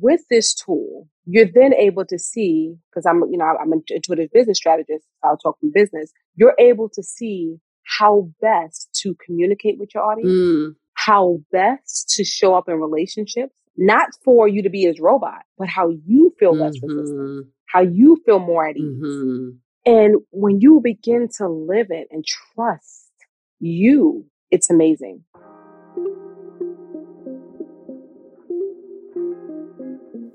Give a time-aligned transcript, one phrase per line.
[0.00, 4.30] with this tool, you're then able to see, because I'm, you know, I'm an intuitive
[4.32, 5.04] business strategist.
[5.22, 6.12] I'll talk from business.
[6.34, 7.56] You're able to see
[7.98, 10.74] how best to communicate with your audience, mm.
[10.94, 15.68] how best to show up in relationships, not for you to be as robot, but
[15.68, 16.96] how you feel less mm-hmm.
[16.96, 19.02] resistant, how you feel more at ease.
[19.02, 19.48] Mm-hmm.
[19.86, 23.10] And when you begin to live it and trust
[23.58, 25.24] you, it's amazing.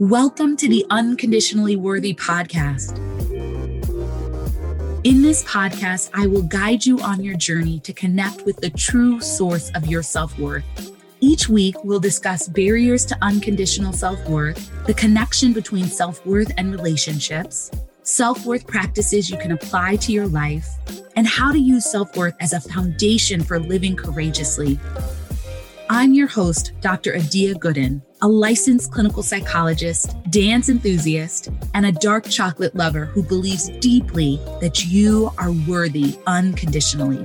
[0.06, 2.96] Welcome to the Unconditionally Worthy podcast.
[5.04, 9.20] In this podcast, I will guide you on your journey to connect with the true
[9.20, 10.64] source of your self worth.
[11.22, 16.72] Each week, we'll discuss barriers to unconditional self worth, the connection between self worth and
[16.72, 17.72] relationships,
[18.04, 20.70] self worth practices you can apply to your life,
[21.16, 24.80] and how to use self worth as a foundation for living courageously.
[25.90, 27.16] I'm your host, Dr.
[27.16, 33.70] Adia Gooden a licensed clinical psychologist, dance enthusiast, and a dark chocolate lover who believes
[33.78, 37.24] deeply that you are worthy unconditionally.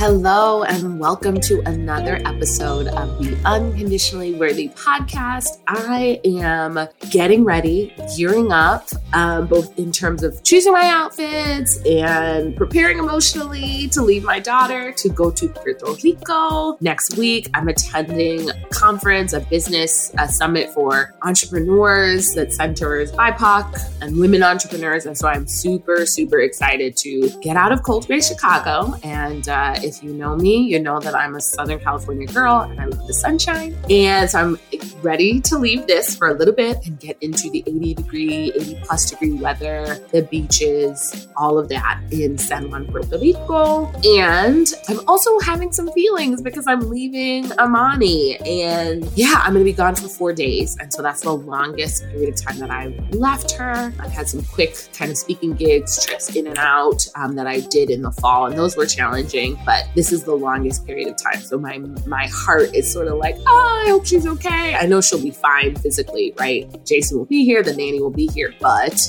[0.00, 5.60] Hello, and welcome to another episode of the Unconditionally Worthy podcast.
[5.68, 12.56] I am getting ready, gearing up, um, both in terms of choosing my outfits and
[12.56, 17.50] preparing emotionally to leave my daughter to go to Puerto Rico next week.
[17.52, 24.42] I'm attending a conference, a business a summit for entrepreneurs that centers BIPOC and women
[24.42, 25.04] entrepreneurs.
[25.04, 29.74] And so I'm super, super excited to get out of cold gray Chicago and uh,
[29.90, 33.06] if you know me, you know that I'm a Southern California girl and I love
[33.06, 33.76] the sunshine.
[33.90, 34.58] And so I'm
[35.02, 38.80] ready to leave this for a little bit and get into the 80 degree, 80
[38.84, 43.86] plus degree weather, the beaches, all of that in San Juan, Puerto Rico.
[44.04, 48.36] And I'm also having some feelings because I'm leaving Amani.
[48.38, 50.76] And yeah, I'm going to be gone for four days.
[50.78, 53.92] And so that's the longest period of time that I've left her.
[53.98, 57.60] I've had some quick kind of speaking gigs, trips in and out um, that I
[57.60, 59.58] did in the fall, and those were challenging.
[59.66, 61.40] But but this is the longest period of time.
[61.40, 64.74] So my my heart is sort of like, oh, I hope she's okay.
[64.74, 66.68] I know she'll be fine physically, right?
[66.84, 69.00] Jason will be here, the nanny will be here, but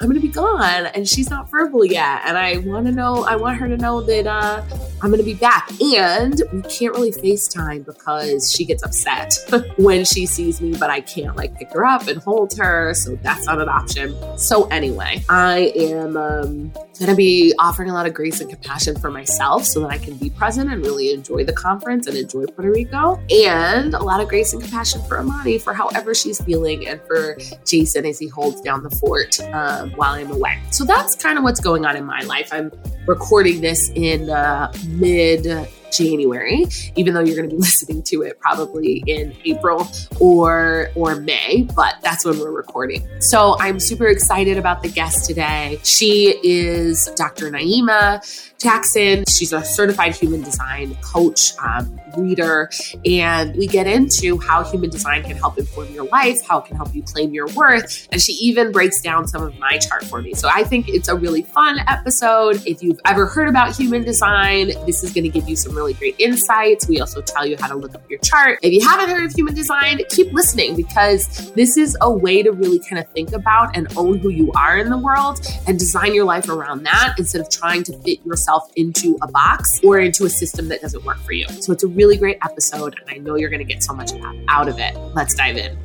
[0.00, 2.22] I'm to be gone and she's not verbal yet.
[2.26, 4.62] And I want to know, I want her to know that uh,
[5.02, 5.70] I'm to be back.
[5.80, 9.34] And we can't really FaceTime because she gets upset
[9.78, 12.92] when she sees me, but I can't like pick her up and hold her.
[12.94, 14.14] So that's not an option.
[14.38, 19.10] So, anyway, I am um, to be offering a lot of grace and compassion for
[19.10, 22.70] myself so that I can be present and really enjoy the conference and enjoy Puerto
[22.70, 23.20] Rico.
[23.30, 27.36] And a lot of grace and compassion for Amani for however she's feeling and for
[27.64, 29.40] Jason as he holds down the fort.
[29.52, 30.60] Um, while I'm away.
[30.70, 32.48] So that's kind of what's going on in my life.
[32.52, 32.72] I'm
[33.06, 35.46] recording this in uh, mid
[35.90, 36.66] January,
[36.96, 39.88] even though you're going to be listening to it probably in April
[40.20, 43.06] or or May, but that's when we're recording.
[43.20, 45.78] So I'm super excited about the guest today.
[45.84, 47.50] She is Dr.
[47.50, 48.22] Naieema
[48.58, 49.24] Jackson.
[49.28, 52.70] She's a certified human design coach, um, reader,
[53.04, 56.76] and we get into how human design can help inform your life, how it can
[56.76, 60.22] help you claim your worth, and she even breaks down some of my chart for
[60.22, 60.32] me.
[60.34, 62.62] So I think it's a really fun episode.
[62.66, 65.94] If you've ever heard about human design, this is going to give you some really
[65.94, 66.88] great insights.
[66.88, 68.58] We also tell you how to look up your chart.
[68.62, 72.50] If you haven't heard of human design, keep listening because this is a way to
[72.50, 76.14] really kind of think about and own who you are in the world and design
[76.14, 80.24] your life around that instead of trying to fit yourself into a box or into
[80.24, 81.46] a system that doesn't work for you.
[81.60, 84.12] So it's a really great episode, and I know you're going to get so much
[84.48, 84.96] out of it.
[85.14, 85.78] Let's dive in.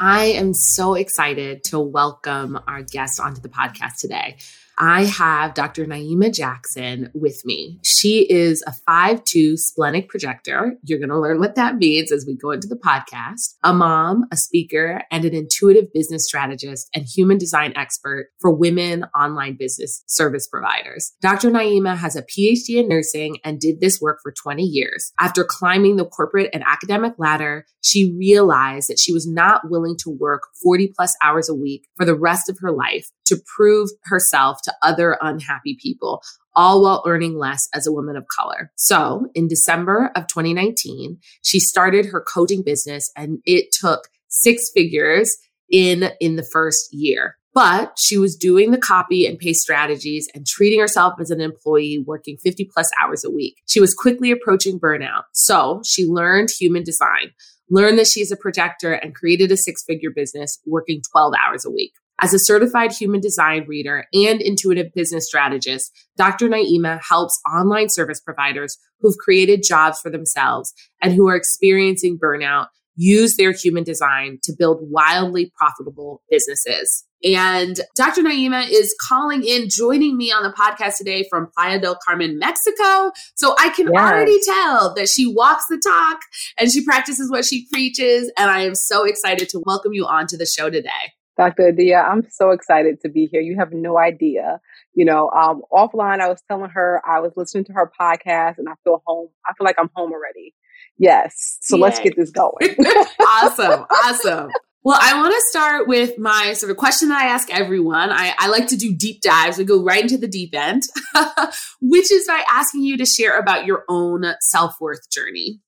[0.00, 4.36] I am so excited to welcome our guest onto the podcast today.
[4.78, 5.86] I have Dr.
[5.86, 7.78] Naieema Jackson with me.
[7.82, 10.74] She is a 5'2 splenic projector.
[10.82, 13.54] You're going to learn what that means as we go into the podcast.
[13.64, 19.04] A mom, a speaker, and an intuitive business strategist and human design expert for women
[19.18, 21.12] online business service providers.
[21.22, 21.50] Dr.
[21.50, 25.12] Naieema has a PhD in nursing and did this work for 20 years.
[25.18, 30.10] After climbing the corporate and academic ladder, she realized that she was not willing to
[30.10, 34.60] work 40 plus hours a week for the rest of her life to prove herself
[34.66, 36.22] to other unhappy people,
[36.54, 38.70] all while earning less as a woman of color.
[38.76, 45.36] So in December of 2019, she started her coaching business and it took six figures
[45.70, 47.36] in, in the first year.
[47.56, 52.04] But she was doing the copy and paste strategies and treating herself as an employee
[52.06, 53.56] working 50 plus hours a week.
[53.66, 55.22] She was quickly approaching burnout.
[55.32, 57.32] So she learned human design,
[57.70, 61.70] learned that she's a projector and created a six figure business working 12 hours a
[61.70, 61.92] week.
[62.20, 66.48] As a certified human design reader and intuitive business strategist, Dr.
[66.48, 70.72] Naieema helps online service providers who've created jobs for themselves
[71.02, 77.04] and who are experiencing burnout use their human design to build wildly profitable businesses.
[77.22, 78.22] And Dr.
[78.22, 83.12] Naieema is calling in, joining me on the podcast today from Playa del Carmen, Mexico.
[83.34, 84.02] So I can yes.
[84.02, 86.20] already tell that she walks the talk
[86.58, 88.30] and she practices what she preaches.
[88.38, 91.12] And I am so excited to welcome you onto the show today.
[91.36, 91.68] Dr.
[91.68, 93.40] Adia, I'm so excited to be here.
[93.40, 94.60] You have no idea.
[94.94, 98.68] You know, um, offline, I was telling her I was listening to her podcast and
[98.68, 99.28] I feel home.
[99.46, 100.54] I feel like I'm home already.
[100.98, 101.58] Yes.
[101.60, 101.82] So Yay.
[101.82, 102.76] let's get this going.
[103.20, 103.86] awesome.
[104.06, 104.50] Awesome.
[104.82, 108.10] Well, I want to start with my sort of question that I ask everyone.
[108.10, 109.58] I, I like to do deep dives.
[109.58, 110.82] We go right into the deep end,
[111.80, 115.60] which is by asking you to share about your own self worth journey.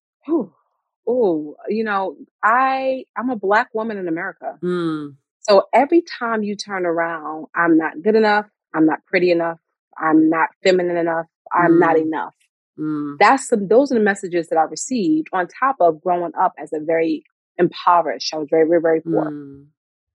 [1.08, 4.56] Oh, you know, I I'm a black woman in America.
[4.62, 5.16] Mm.
[5.48, 8.46] So every time you turn around, I'm not good enough.
[8.74, 9.58] I'm not pretty enough.
[9.96, 11.26] I'm not feminine enough.
[11.52, 11.80] I'm mm.
[11.80, 12.34] not enough.
[12.78, 13.16] Mm.
[13.18, 16.72] That's some, those are the messages that I received on top of growing up as
[16.72, 17.24] a very
[17.56, 18.32] impoverished.
[18.34, 19.66] I was very, very, very poor mm.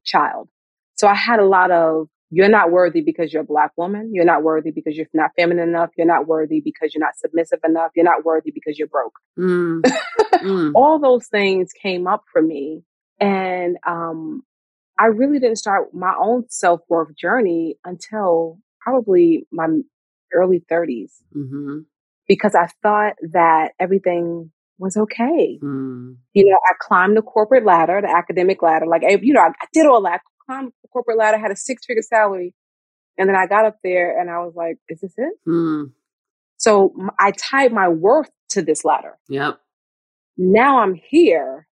[0.04, 0.50] child.
[0.96, 4.12] So I had a lot of, you're not worthy because you're a black woman.
[4.14, 5.90] You're not worthy because you're not feminine enough.
[5.98, 7.92] You're not worthy because you're not submissive enough.
[7.96, 9.14] You're not worthy because you're broke.
[9.38, 9.82] Mm.
[10.36, 10.72] mm.
[10.76, 12.84] All those things came up for me.
[13.20, 14.44] And, um,
[15.00, 19.68] I really didn't start my own self worth journey until probably my
[20.34, 21.80] early 30s mm-hmm.
[22.28, 25.60] because I thought that everything was okay.
[25.64, 26.18] Mm.
[26.34, 28.86] You know, I climbed the corporate ladder, the academic ladder.
[28.86, 30.22] Like, you know, I, I did all that.
[30.26, 32.54] I climbed the corporate ladder, had a six figure salary.
[33.18, 35.34] And then I got up there and I was like, is this it?
[35.48, 35.92] Mm.
[36.58, 39.18] So I tied my worth to this ladder.
[39.30, 39.60] Yep.
[40.38, 41.68] Now I'm here.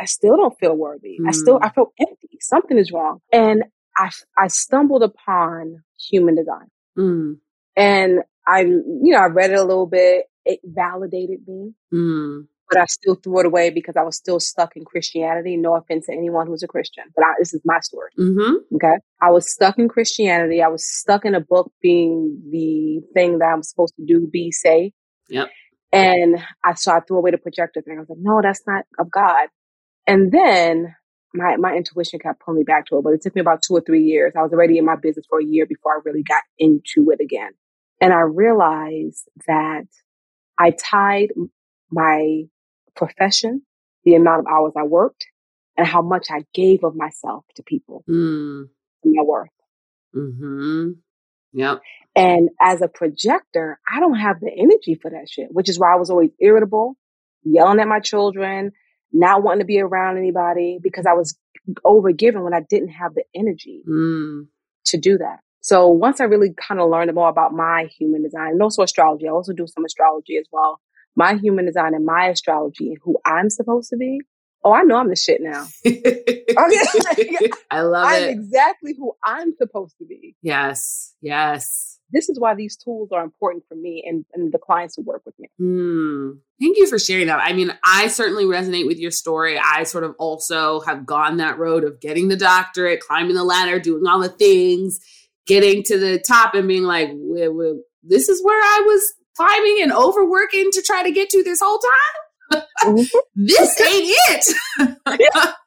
[0.00, 1.18] I, still don't feel worthy.
[1.20, 1.28] Mm.
[1.28, 2.38] I still, I feel empty.
[2.40, 3.20] Something is wrong.
[3.32, 3.64] And
[3.96, 6.68] I, I stumbled upon human design.
[6.98, 7.38] Mm.
[7.76, 11.74] And I, you know, I read it a little bit it validated me.
[11.92, 12.46] Mm.
[12.70, 15.56] But I still threw it away because I was still stuck in Christianity.
[15.56, 18.10] No offense to anyone who's a Christian, but I, this is my story.
[18.18, 18.74] Mm-hmm.
[18.74, 18.96] Okay.
[19.22, 20.62] I was stuck in Christianity.
[20.62, 24.50] I was stuck in a book being the thing that I'm supposed to do, be,
[24.50, 24.92] say.
[25.28, 25.48] Yep.
[25.92, 27.98] And I so I threw away the projector thing.
[27.98, 29.46] I was like, no, that's not of God.
[30.06, 30.94] And then
[31.34, 33.74] my, my intuition kept pulling me back to it, but it took me about two
[33.74, 34.32] or three years.
[34.36, 37.20] I was already in my business for a year before I really got into it
[37.20, 37.50] again.
[38.00, 39.86] And I realized that
[40.58, 41.28] I tied
[41.90, 42.44] my
[42.94, 43.62] profession,
[44.04, 45.26] the amount of hours I worked,
[45.76, 48.68] and how much I gave of myself to people, mm.
[49.04, 49.48] my worth.
[50.14, 50.92] Mm-hmm.
[51.52, 51.80] Yep.
[52.14, 55.92] And as a projector, I don't have the energy for that shit, which is why
[55.92, 56.96] I was always irritable,
[57.44, 58.72] yelling at my children,
[59.12, 61.36] not wanting to be around anybody because I was
[61.84, 64.46] overgiven when I didn't have the energy mm.
[64.86, 65.40] to do that.
[65.60, 69.26] So once I really kind of learned more about my human design and also astrology,
[69.26, 70.80] I also do some astrology as well.
[71.16, 74.20] My human design and my astrology and who I'm supposed to be.
[74.62, 75.66] Oh, I know I'm the shit now.
[75.84, 76.44] okay.
[77.70, 78.30] I love I'm it.
[78.30, 80.36] exactly who I'm supposed to be.
[80.42, 81.14] Yes.
[81.20, 81.85] Yes.
[82.12, 85.22] This is why these tools are important for me and, and the clients who work
[85.26, 85.48] with me.
[85.60, 86.38] Mm.
[86.60, 87.40] Thank you for sharing that.
[87.42, 89.58] I mean, I certainly resonate with your story.
[89.58, 93.80] I sort of also have gone that road of getting the doctorate, climbing the ladder,
[93.80, 95.00] doing all the things
[95.46, 97.08] getting to the top and being like,
[98.02, 101.78] this is where I was climbing and overworking to try to get to this whole
[101.78, 102.62] time.
[102.82, 103.18] Mm-hmm.
[103.46, 105.54] this ain't it.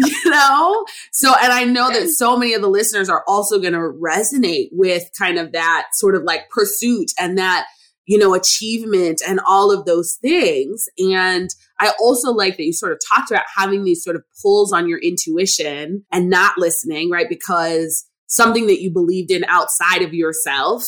[0.24, 0.84] you know?
[1.12, 4.68] So, and I know that so many of the listeners are also going to resonate
[4.72, 7.66] with kind of that sort of like pursuit and that,
[8.06, 10.86] you know, achievement and all of those things.
[10.98, 14.72] And I also like that you sort of talked about having these sort of pulls
[14.72, 17.28] on your intuition and not listening, right?
[17.28, 20.84] Because something that you believed in outside of yourself.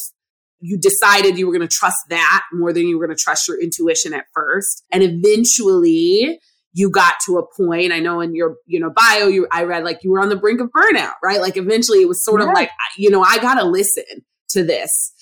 [0.65, 3.49] You decided you were going to trust that more than you were going to trust
[3.49, 4.85] your intuition at first.
[4.93, 6.39] And eventually
[6.73, 7.93] you got to a point.
[7.93, 10.37] I know in your, you know, bio, you, I read like you were on the
[10.37, 11.41] brink of burnout, right?
[11.41, 12.49] Like eventually it was sort yeah.
[12.49, 14.05] of like, you know, I got to listen
[14.51, 15.13] to this.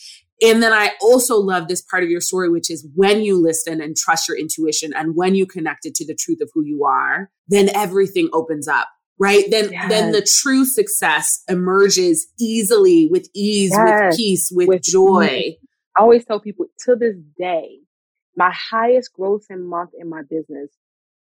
[0.43, 3.81] And then I also love this part of your story, which is when you listen
[3.81, 6.85] and trust your intuition and when you connect it to the truth of who you
[6.85, 8.89] are, then everything opens up
[9.21, 9.45] right?
[9.51, 9.89] Then yes.
[9.89, 14.01] then the true success emerges easily with ease, yes.
[14.09, 15.57] with peace, with, with joy.
[15.97, 17.81] I always tell people to this day,
[18.35, 20.71] my highest grossing month in my business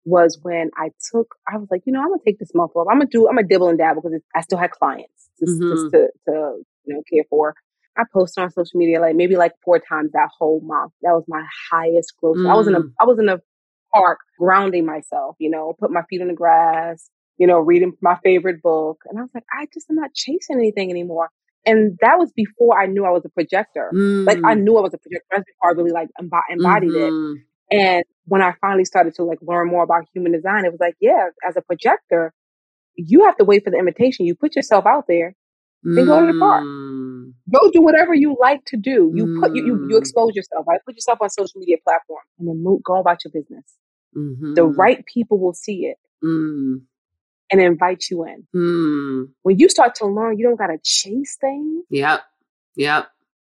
[0.07, 2.87] was when I took, I was like, you know, I'm gonna take this month off.
[2.89, 5.71] I'm gonna do, I'm gonna dibble and dabble because I still had clients just, mm-hmm.
[5.71, 7.53] just to, to, you know, care for.
[7.97, 10.93] I posted on social media like maybe like four times that whole month.
[11.01, 12.37] That was my highest growth.
[12.37, 12.49] Mm.
[12.49, 12.91] I was in a, mm.
[13.01, 13.39] Was in a
[13.93, 18.17] park grounding myself, you know, put my feet on the grass, you know, reading my
[18.23, 19.01] favorite book.
[19.09, 21.29] And I was like, I just am not chasing anything anymore.
[21.65, 23.91] And that was before I knew I was a projector.
[23.93, 24.25] Mm.
[24.25, 24.61] Like I mm.
[24.61, 25.25] knew I was a projector.
[25.31, 27.35] That's before I really like embodied mm-hmm.
[27.35, 27.41] it.
[27.71, 30.95] And when I finally started to like learn more about human design, it was like,
[30.99, 32.33] yeah, as a projector,
[32.95, 34.25] you have to wait for the invitation.
[34.25, 35.35] You put yourself out there,
[35.83, 36.63] then go to the park.
[36.63, 37.33] Mm.
[37.53, 39.11] Go do whatever you like to do.
[39.13, 39.99] You put you, you, you mm.
[39.99, 40.65] expose yourself.
[40.67, 40.79] Right?
[40.85, 43.65] Put yourself on social media platform and then move, go about your business.
[44.15, 44.55] Mm-hmm.
[44.55, 46.81] The right people will see it mm.
[47.51, 48.47] and invite you in.
[48.55, 49.29] Mm.
[49.43, 51.85] When you start to learn, you don't got to chase things.
[51.89, 52.21] Yep.
[52.75, 53.07] Yep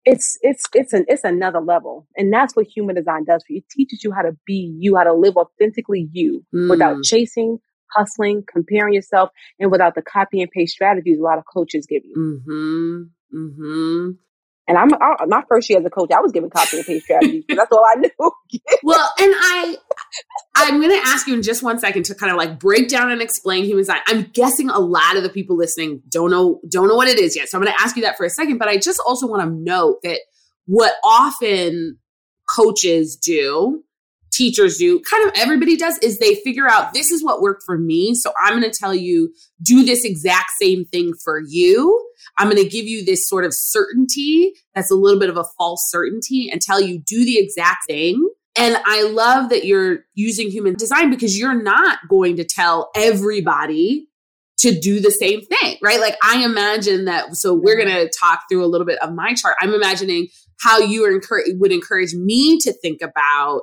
[0.04, 3.58] it's it's it's an it's another level and that's what human design does for you
[3.58, 6.68] it teaches you how to be you how to live authentically you mm.
[6.68, 7.58] without chasing
[7.92, 12.02] hustling comparing yourself and without the copy and paste strategies a lot of coaches give
[12.04, 13.38] you mm-hmm.
[13.38, 14.10] Mm-hmm.
[14.66, 17.04] And I'm I, my first year as a coach, I was giving copy and paste
[17.04, 17.44] strategies.
[17.48, 18.10] that's all I knew.
[18.82, 19.76] well, and I
[20.54, 23.10] I'm going to ask you in just one second to kind of like break down
[23.10, 24.00] and explain human design.
[24.06, 27.36] I'm guessing a lot of the people listening don't know don't know what it is
[27.36, 27.48] yet.
[27.48, 29.42] So I'm going to ask you that for a second, but I just also want
[29.42, 30.20] to note that
[30.66, 31.98] what often
[32.48, 33.82] coaches do,
[34.34, 37.78] teachers do, kind of everybody does is they figure out this is what worked for
[37.78, 42.10] me, so I'm going to tell you do this exact same thing for you.
[42.36, 45.44] I'm going to give you this sort of certainty that's a little bit of a
[45.56, 50.50] false certainty and tell you do the exact thing and I love that you're using
[50.50, 54.06] human design because you're not going to tell everybody
[54.58, 56.00] to do the same thing, right?
[56.00, 57.34] Like I imagine that.
[57.36, 59.56] So we're going to talk through a little bit of my chart.
[59.60, 60.28] I'm imagining
[60.60, 63.62] how you encourage, would encourage me to think about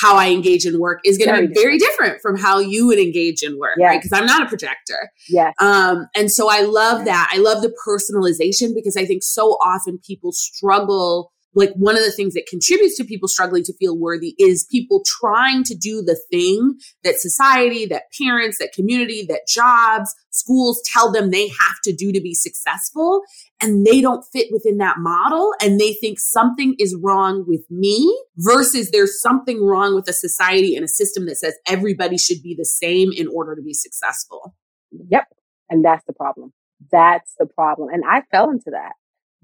[0.00, 2.98] how I engage in work is going to be very different from how you would
[2.98, 3.88] engage in work, yes.
[3.88, 4.00] right?
[4.00, 5.10] Because I'm not a projector.
[5.28, 5.52] Yeah.
[5.60, 7.06] Um, and so I love yes.
[7.06, 7.30] that.
[7.32, 12.12] I love the personalization because I think so often people struggle like one of the
[12.12, 16.16] things that contributes to people struggling to feel worthy is people trying to do the
[16.30, 21.92] thing that society, that parents, that community, that jobs, schools tell them they have to
[21.92, 23.22] do to be successful.
[23.60, 25.52] And they don't fit within that model.
[25.60, 30.76] And they think something is wrong with me versus there's something wrong with a society
[30.76, 34.54] and a system that says everybody should be the same in order to be successful.
[34.92, 35.24] Yep.
[35.68, 36.52] And that's the problem.
[36.92, 37.88] That's the problem.
[37.92, 38.92] And I fell into that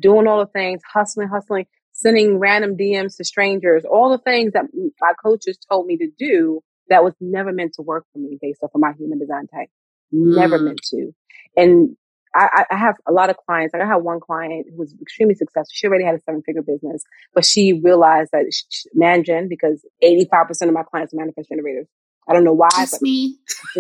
[0.01, 4.67] doing all the things, hustling, hustling sending random DMs to strangers, all the things that
[5.01, 8.63] my coaches told me to do that was never meant to work for me based
[8.63, 9.69] off of my human design type.
[10.13, 10.65] Never mm.
[10.65, 11.15] meant to.
[11.57, 11.97] And
[12.35, 13.73] I, I, have a lot of clients.
[13.73, 15.71] Like I have one client who was extremely successful.
[15.73, 20.51] She already had a seven figure business, but she realized that she, Mansion, because 85%
[20.63, 21.87] of my clients are manifest generators.
[22.29, 23.39] I don't know why, That's but me.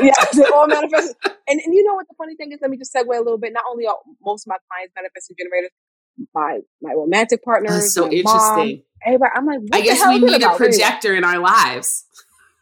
[0.00, 1.16] yeah, they all manifest.
[1.48, 2.60] And, and you know what the funny thing is?
[2.62, 3.52] Let me just segue a little bit.
[3.52, 5.70] Not only are most of my clients manifesting generators,
[6.34, 7.70] my my romantic partner.
[7.70, 8.24] That's so interesting.
[8.24, 12.04] Mom, everybody, I'm like, I guess we need a projector in our lives.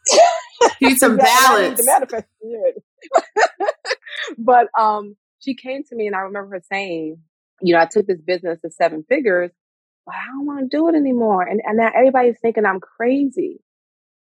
[0.81, 1.81] need some balance.
[4.37, 7.17] but um, she came to me, and I remember her saying,
[7.61, 9.51] "You know, I took this business to seven figures,
[10.05, 13.59] but I don't want to do it anymore." And and now everybody's thinking I'm crazy.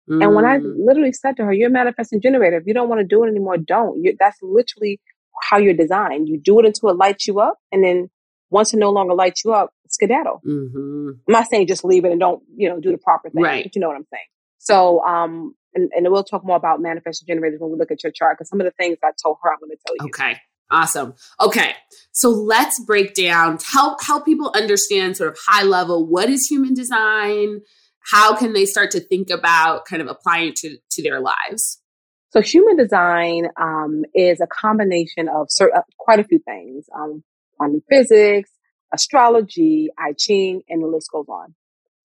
[0.09, 0.25] Mm.
[0.25, 0.75] And when I mm.
[0.79, 2.57] literally said to her, "You're a manifesting generator.
[2.57, 5.01] If you don't want to do it anymore, don't." You're, that's literally
[5.43, 6.29] how you're designed.
[6.29, 8.11] You do it until it lights you up, and then
[8.51, 10.41] once it no longer lights you up, skedaddle.
[10.47, 11.09] Mm-hmm.
[11.27, 13.43] I'm not saying just leave it and don't, you know, do the proper thing.
[13.43, 13.65] Right.
[13.65, 14.25] But you know what I'm saying.
[14.59, 18.13] So, um, and, and we'll talk more about manifesting generators when we look at your
[18.13, 20.07] chart because some of the things I told her I'm going to tell you.
[20.07, 20.41] Okay.
[20.71, 21.15] Awesome.
[21.41, 21.73] Okay.
[22.13, 26.75] So let's break down, help help people understand sort of high level what is human
[26.75, 27.61] design?
[28.11, 31.81] How can they start to think about kind of applying it to, to their lives?
[32.31, 36.87] So human design um, is a combination of cert- uh, quite a few things.
[36.95, 37.23] Um,
[37.59, 38.51] quantum physics,
[38.93, 41.55] astrology, I Ching, and the list goes on.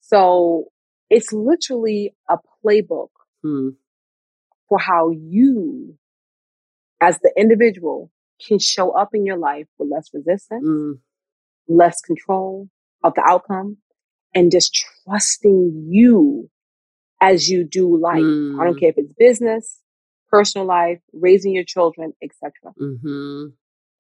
[0.01, 0.65] So
[1.09, 3.09] it's literally a playbook
[3.41, 3.69] hmm.
[4.67, 5.97] for how you,
[7.01, 8.11] as the individual,
[8.45, 10.99] can show up in your life with less resistance, mm.
[11.67, 12.67] less control
[13.03, 13.77] of the outcome,
[14.33, 16.49] and just trusting you
[17.21, 18.17] as you do life.
[18.17, 18.59] Mm.
[18.59, 18.79] I don't hmm.
[18.79, 19.79] care if it's business,
[20.29, 22.51] personal life, raising your children, etc.
[22.79, 23.45] Mm-hmm.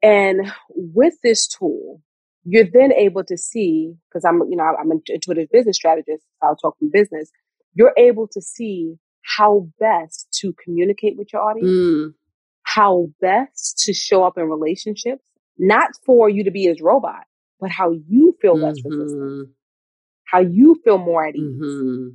[0.03, 2.01] And with this tool,
[2.43, 6.25] you're then able to see, because I'm, you know, I'm an intuitive business strategist.
[6.41, 7.31] I'll talk from business.
[7.73, 12.13] You're able to see how best to communicate with your audience, mm.
[12.63, 15.23] how best to show up in relationships,
[15.57, 17.23] not for you to be as robot,
[17.61, 18.99] but how you feel less mm-hmm.
[18.99, 19.49] resistant,
[20.25, 21.61] how you feel more at ease.
[21.61, 22.07] Mm-hmm.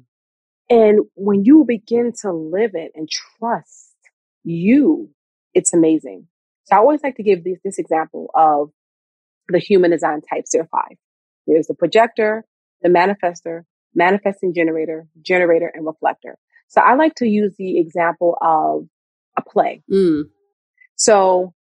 [0.69, 3.95] And when you begin to live it and trust
[4.45, 5.09] you,
[5.55, 6.27] it's amazing.
[6.69, 8.71] So I always like to give this, this example of
[9.49, 10.51] the human design types.
[10.53, 10.99] There are five.
[11.47, 12.45] There's the projector,
[12.83, 13.63] the manifester,
[13.95, 16.37] manifesting generator, generator, and reflector.
[16.69, 18.87] So I like to use the example of
[19.39, 19.83] a play.
[19.91, 20.25] Mm.
[20.97, 21.55] So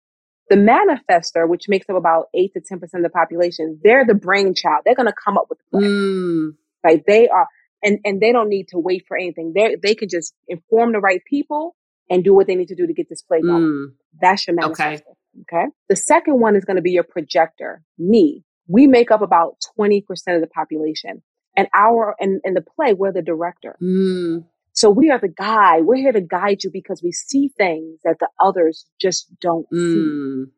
[0.49, 4.83] the manifester, which makes up about eight to 10% of the population, they're the brainchild.
[4.87, 5.91] They're going to come up with the plan.
[5.91, 6.55] Mm.
[6.83, 7.03] Right.
[7.07, 7.47] They are,
[7.83, 9.53] and, and they don't need to wait for anything.
[9.55, 11.77] They they can just inform the right people
[12.11, 13.63] and do what they need to do to get this play going.
[13.63, 13.87] Mm.
[14.21, 14.71] That's your manifester.
[14.71, 15.03] Okay.
[15.43, 15.65] okay.
[15.89, 18.45] The second one is going to be your projector, me.
[18.69, 21.23] We make up about 20% of the population.
[21.57, 23.77] And our, and in the play, we're the director.
[23.83, 24.45] Mm.
[24.73, 25.85] So we are the guide.
[25.85, 30.47] We're here to guide you because we see things that the others just don't mm.
[30.47, 30.53] see.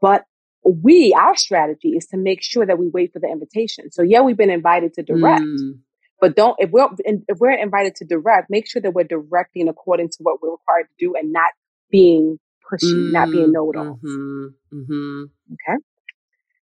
[0.00, 0.24] But
[0.64, 3.90] we, our strategy is to make sure that we wait for the invitation.
[3.92, 5.78] So yeah, we've been invited to direct, mm.
[6.20, 10.08] But don't, if we're, if we're invited to direct, make sure that we're directing according
[10.10, 11.50] to what we're required to do and not
[11.90, 12.38] being
[12.70, 13.12] pushy, mm.
[13.12, 13.98] not being know-it-all.
[14.04, 14.46] Mm-hmm.
[14.72, 15.22] Mm-hmm.
[15.52, 15.78] Okay.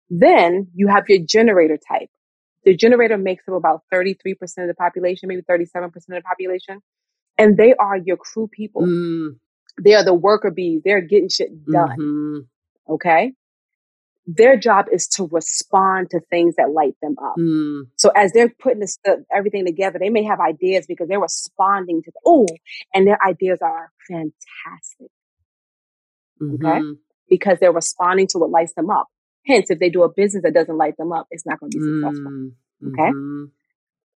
[0.09, 2.09] Then you have your generator type.
[2.63, 6.81] The generator makes up about 33% of the population, maybe 37% of the population.
[7.37, 8.83] And they are your crew people.
[8.83, 9.39] Mm.
[9.81, 10.81] They are the worker bees.
[10.83, 11.97] They're getting shit done.
[11.97, 12.93] Mm-hmm.
[12.93, 13.33] Okay.
[14.27, 17.35] Their job is to respond to things that light them up.
[17.39, 17.87] Mm.
[17.95, 18.99] So as they're putting this,
[19.35, 22.45] everything together, they may have ideas because they're responding to, the, oh,
[22.93, 25.11] and their ideas are fantastic.
[26.41, 26.65] Mm-hmm.
[26.65, 26.81] Okay.
[27.29, 29.07] Because they're responding to what lights them up.
[29.47, 31.79] Hence, if they do a business that doesn't light them up, it's not going to
[31.79, 32.31] be successful.
[32.31, 32.99] Mm-hmm.
[32.99, 33.11] Okay.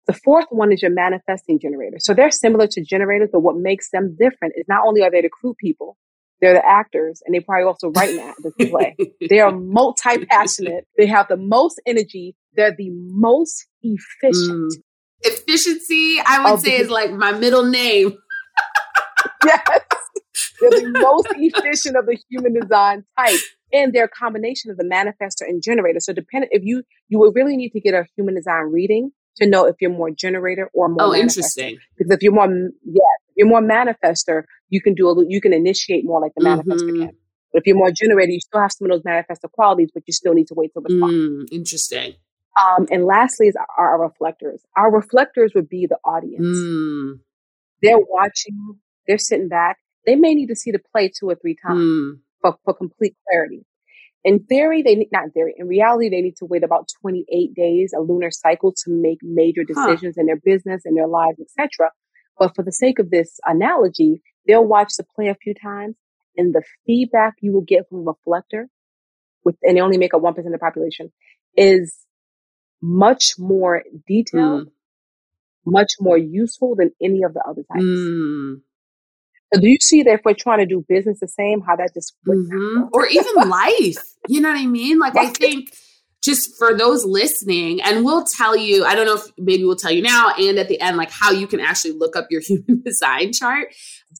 [0.07, 1.97] The fourth one is your manifesting generator.
[1.97, 5.21] So they're similar to generators, but what makes them different is not only are they
[5.21, 5.97] the crew people,
[6.41, 8.95] they're the actors, and they probably also write the play.
[9.29, 10.87] they are multi passionate.
[10.97, 12.35] They have the most energy.
[12.55, 14.73] They're the most efficient.
[14.73, 14.81] Mm.
[15.21, 18.17] Efficiency, I would say, the- is like my middle name.
[19.45, 19.79] yes.
[20.59, 23.39] They're the most efficient of the human design type
[23.73, 25.99] and their combination of the manifestor and generator.
[25.99, 29.47] So depending if you you would really need to get a human design reading to
[29.47, 30.97] know if you're more generator or more.
[31.01, 31.77] Oh, interesting.
[31.97, 33.01] Because if you're more, yeah,
[33.35, 36.69] you're more manifestor, you can do a you can initiate more like the mm-hmm.
[36.69, 37.11] manifestor can.
[37.51, 40.13] But if you're more generator, you still have some of those manifestor qualities, but you
[40.13, 41.13] still need to wait to respond.
[41.13, 42.15] Mm, interesting.
[42.61, 44.61] Um, and lastly is our, our, reflectors.
[44.77, 46.57] Our reflectors would be the audience.
[46.57, 47.19] Mm.
[47.81, 49.77] They're watching, they're sitting back.
[50.05, 51.79] They may need to see the play two or three times.
[51.79, 53.65] Mm for, for complete clarity.
[54.23, 57.53] In theory, they need, not in theory, in reality, they need to wait about 28
[57.53, 60.21] days, a lunar cycle to make major decisions huh.
[60.21, 61.91] in their business and their lives, etc.
[62.37, 65.95] But for the sake of this analogy, they'll watch the play a few times
[66.37, 68.67] and the feedback you will get from a reflector
[69.43, 71.11] with, and they only make up 1% of the population
[71.55, 71.95] is
[72.81, 74.71] much more detailed, mm.
[75.65, 77.83] much more useful than any of the other types.
[77.83, 78.61] Mm.
[79.53, 81.93] So do you see that if we're trying to do business the same, how that
[81.93, 82.83] just mm-hmm.
[82.91, 84.03] or even life?
[84.27, 84.99] You know what I mean?
[84.99, 85.73] Like I think
[86.25, 89.91] just for those listening, and we'll tell you, I don't know if maybe we'll tell
[89.91, 92.81] you now and at the end, like how you can actually look up your human
[92.83, 93.67] design chart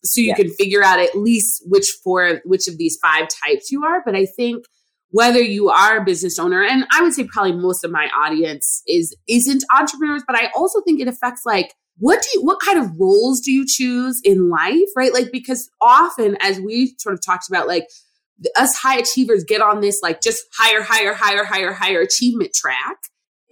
[0.03, 0.37] so you yes.
[0.37, 4.03] can figure out at least which four, which of these five types you are.
[4.05, 4.65] But I think
[5.09, 8.83] whether you are a business owner, and I would say probably most of my audience
[8.87, 12.77] is isn't entrepreneurs, but I also think it affects like what do you, what kind
[12.77, 15.13] of roles do you choose in life, right?
[15.13, 17.87] Like, because often, as we sort of talked about, like,
[18.55, 22.97] us high achievers get on this, like, just higher, higher, higher, higher, higher achievement track.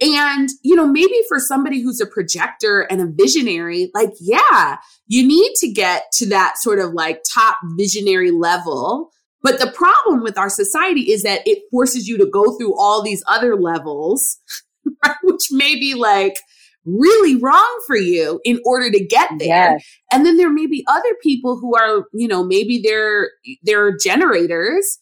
[0.00, 5.26] And, you know, maybe for somebody who's a projector and a visionary, like, yeah, you
[5.26, 9.10] need to get to that sort of like top visionary level.
[9.42, 13.02] But the problem with our society is that it forces you to go through all
[13.02, 14.38] these other levels,
[15.04, 15.16] right?
[15.22, 16.38] which may be like,
[16.84, 19.72] really wrong for you in order to get there.
[19.72, 19.84] Yes.
[20.12, 23.30] And then there may be other people who are, you know, maybe they're
[23.62, 24.98] they're generators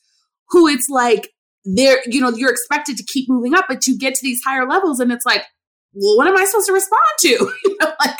[0.50, 1.30] who it's like
[1.64, 4.68] they're, you know, you're expected to keep moving up, but you get to these higher
[4.68, 5.44] levels and it's like,
[5.92, 7.28] well, what am I supposed to respond to?
[7.64, 8.18] you know, like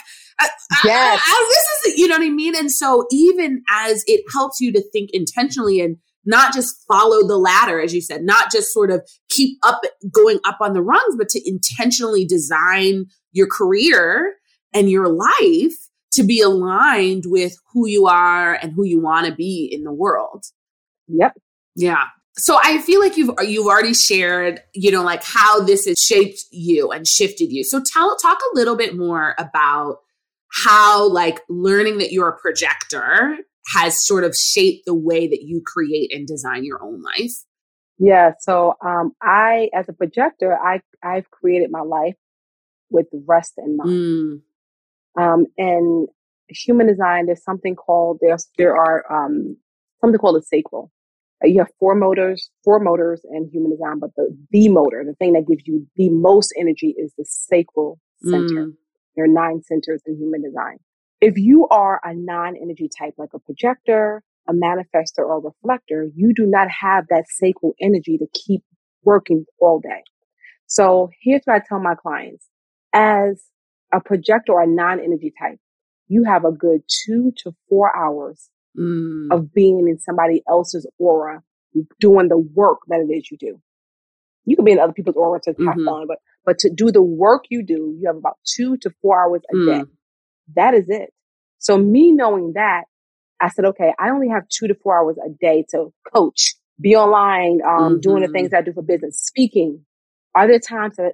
[0.84, 1.20] yes.
[1.24, 2.56] I, I, this is, you know what I mean?
[2.56, 7.36] And so even as it helps you to think intentionally and not just follow the
[7.36, 9.80] ladder, as you said, not just sort of keep up
[10.12, 14.34] going up on the rungs, but to intentionally design your career
[14.72, 19.34] and your life to be aligned with who you are and who you want to
[19.34, 20.44] be in the world.
[21.08, 21.38] Yep.
[21.74, 22.04] Yeah.
[22.34, 26.44] So I feel like you've you've already shared, you know, like how this has shaped
[26.50, 27.62] you and shifted you.
[27.62, 29.98] So tell talk a little bit more about
[30.52, 33.38] how like learning that you're a projector
[33.74, 37.44] has sort of shaped the way that you create and design your own life?
[37.98, 42.16] Yeah, so um, I, as a projector, I I've created my life
[42.92, 43.90] with rest in mind.
[43.90, 44.40] Mm.
[45.20, 46.08] Um, and
[46.48, 49.56] human design, there's something called there's there are um,
[50.00, 50.90] something called a sacral.
[51.44, 55.14] Uh, you have four motors, four motors in human design, but the the motor, the
[55.14, 58.66] thing that gives you the most energy, is the sacral center.
[58.66, 58.72] Mm.
[59.16, 60.78] There are nine centers in human design
[61.22, 66.08] if you are a non energy type, like a projector, a manifester or a reflector,
[66.14, 68.62] you do not have that sacral energy to keep
[69.04, 70.02] working all day.
[70.66, 72.46] So here's what I tell my clients.
[72.92, 73.42] As
[73.92, 75.58] a projector or a non-energy type,
[76.08, 79.28] you have a good two to four hours mm.
[79.30, 81.42] of being in somebody else's aura,
[82.00, 83.60] doing the work that it is you do.
[84.44, 85.84] You can be in other people's aura to have mm-hmm.
[85.84, 89.22] fun, but but to do the work you do, you have about two to four
[89.22, 89.66] hours a mm.
[89.66, 89.90] day.
[90.56, 91.12] That is it.
[91.58, 92.84] So me knowing that,
[93.40, 96.96] I said, okay, I only have two to four hours a day to coach, be
[96.96, 98.00] online, um, mm-hmm.
[98.00, 98.56] doing the things mm-hmm.
[98.56, 99.84] I do for business, speaking.
[100.34, 101.12] Are there times that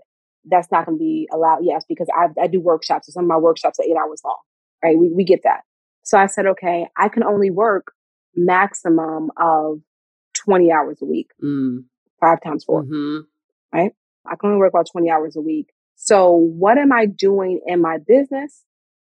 [0.49, 1.61] that's not going to be allowed?
[1.63, 3.07] Yes, because I, I do workshops.
[3.07, 4.39] So some of my workshops are eight hours long,
[4.83, 4.99] right?
[4.99, 5.61] We, we get that.
[6.03, 7.93] So I said, okay, I can only work
[8.35, 9.81] maximum of
[10.45, 11.85] 20 hours a week, mm.
[12.21, 13.19] five times 4 mm-hmm.
[13.73, 13.93] right?
[14.27, 15.69] I can only work about 20 hours a week.
[15.97, 18.65] So what am I doing in my business?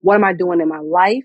[0.02, 1.24] What am I doing in my life?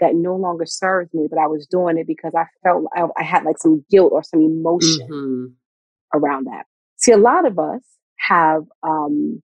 [0.00, 3.22] that no longer serves me, but I was doing it because I felt I, I
[3.22, 6.18] had like some guilt or some emotion mm-hmm.
[6.18, 6.66] around that.
[6.96, 7.82] See, a lot of us
[8.28, 9.42] have, um,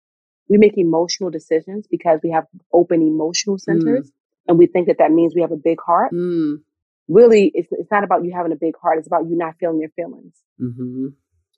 [0.48, 4.14] we make emotional decisions because we have open emotional centers mm.
[4.48, 6.12] and we think that that means we have a big heart.
[6.14, 6.62] Mm.
[7.08, 8.98] Really, it's, it's not about you having a big heart.
[8.98, 10.36] It's about you not feeling your feelings.
[10.62, 11.08] Mm-hmm.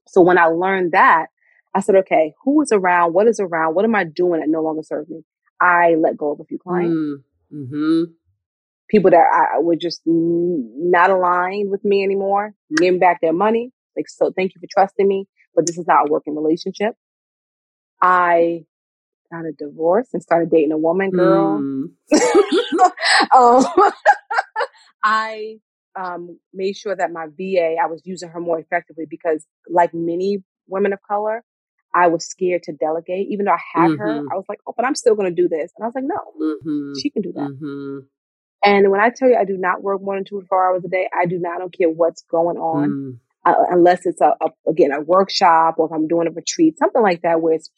[0.08, 1.28] So when I learned that,
[1.74, 3.14] I said, okay, who is around?
[3.14, 3.76] What is around?
[3.76, 5.24] What am I doing that no longer serves me?
[5.60, 6.96] I let go of a few clients.
[6.96, 7.24] Mm.
[7.54, 8.04] Mm-hmm
[8.92, 9.24] people that
[9.56, 13.72] I were just not aligned with me anymore, giving back their money.
[13.96, 16.96] Like, so thank you for trusting me, but this is not a working relationship.
[18.02, 18.66] I
[19.32, 21.60] got a divorce and started dating a woman, girl.
[21.60, 21.92] Mm.
[23.36, 23.66] um,
[25.04, 25.56] I
[25.96, 30.44] um, made sure that my VA, I was using her more effectively because, like many
[30.68, 31.44] women of color,
[31.94, 33.28] I was scared to delegate.
[33.30, 34.02] Even though I had mm-hmm.
[34.02, 35.72] her, I was like, oh, but I'm still going to do this.
[35.78, 37.00] And I was like, no, mm-hmm.
[37.00, 37.50] she can do that.
[37.50, 38.00] Mm-hmm.
[38.64, 40.84] And when I tell you I do not work more than two to four hours
[40.86, 41.56] a day, I do not.
[41.56, 43.20] I don't care what's going on, mm.
[43.44, 47.02] uh, unless it's a, a, again a workshop or if I'm doing a retreat, something
[47.02, 47.72] like that where it's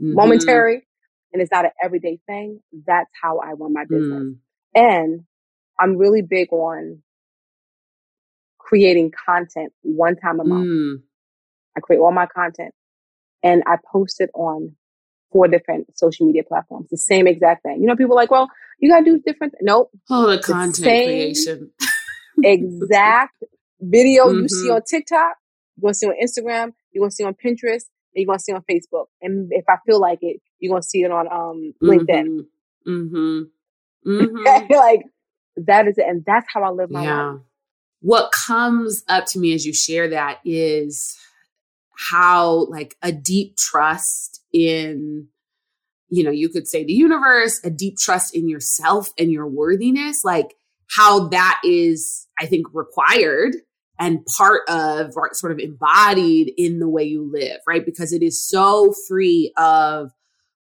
[0.00, 0.14] mm-hmm.
[0.14, 0.86] momentary
[1.32, 2.60] and it's not an everyday thing.
[2.86, 4.22] That's how I run my business.
[4.22, 4.36] Mm.
[4.74, 5.20] And
[5.78, 7.02] I'm really big on
[8.58, 10.66] creating content one time a month.
[10.66, 11.02] Mm.
[11.76, 12.72] I create all my content
[13.42, 14.76] and I post it on
[15.32, 16.88] four different social media platforms.
[16.90, 17.80] The same exact thing.
[17.80, 19.54] You know, people are like, well, you gotta do different.
[19.60, 19.90] Nope.
[20.08, 21.70] Oh, the content the creation.
[22.42, 23.42] exact
[23.80, 24.42] video mm-hmm.
[24.42, 24.74] you see mm-hmm.
[24.74, 25.36] on TikTok,
[25.76, 29.06] you're gonna see on Instagram, you're gonna see on Pinterest, you're gonna see on Facebook.
[29.22, 32.46] And if I feel like it, you're gonna see it on um LinkedIn.
[32.86, 33.40] Mm-hmm.
[34.06, 34.72] Mm-hmm.
[34.74, 35.02] like
[35.56, 37.24] that is it, and that's how I live my yeah.
[37.24, 37.40] life.
[38.02, 41.18] What comes up to me as you share that is
[41.96, 45.28] how like a deep trust in
[46.12, 50.24] you know, you could say the universe, a deep trust in yourself and your worthiness,
[50.24, 50.56] like
[50.88, 53.54] how that is, I think, required
[54.00, 57.84] and part of or sort of embodied in the way you live, right?
[57.84, 60.10] Because it is so free of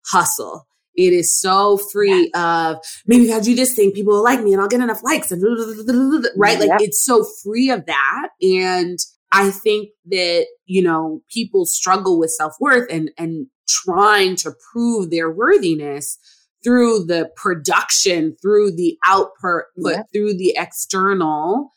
[0.06, 0.66] hustle.
[0.96, 4.52] It is so free of maybe if I do this thing, people will like me
[4.52, 5.40] and I'll get enough likes and
[6.36, 6.58] right.
[6.58, 8.28] Like it's so free of that.
[8.42, 8.98] And
[9.30, 15.10] I think that, you know, people struggle with self worth and, and trying to prove
[15.10, 16.18] their worthiness
[16.64, 20.06] through the production, through the output, yep.
[20.12, 21.70] through the external,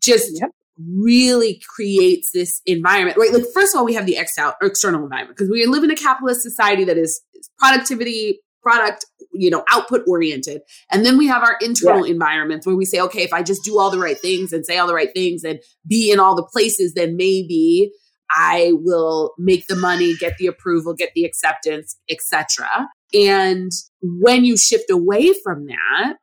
[0.00, 0.50] just yep.
[0.96, 3.32] Really creates this environment, right?
[3.32, 5.96] Like, first of all, we have the external, external environment because we live in a
[5.96, 7.20] capitalist society that is
[7.58, 10.62] productivity, product, you know, output oriented.
[10.90, 12.12] And then we have our internal yeah.
[12.12, 14.78] environments where we say, okay, if I just do all the right things and say
[14.78, 17.90] all the right things and be in all the places, then maybe
[18.30, 22.88] I will make the money, get the approval, get the acceptance, etc.
[23.12, 26.16] And when you shift away from that,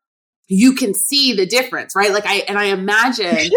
[0.48, 2.12] you can see the difference, right?
[2.12, 3.52] Like I and I imagine and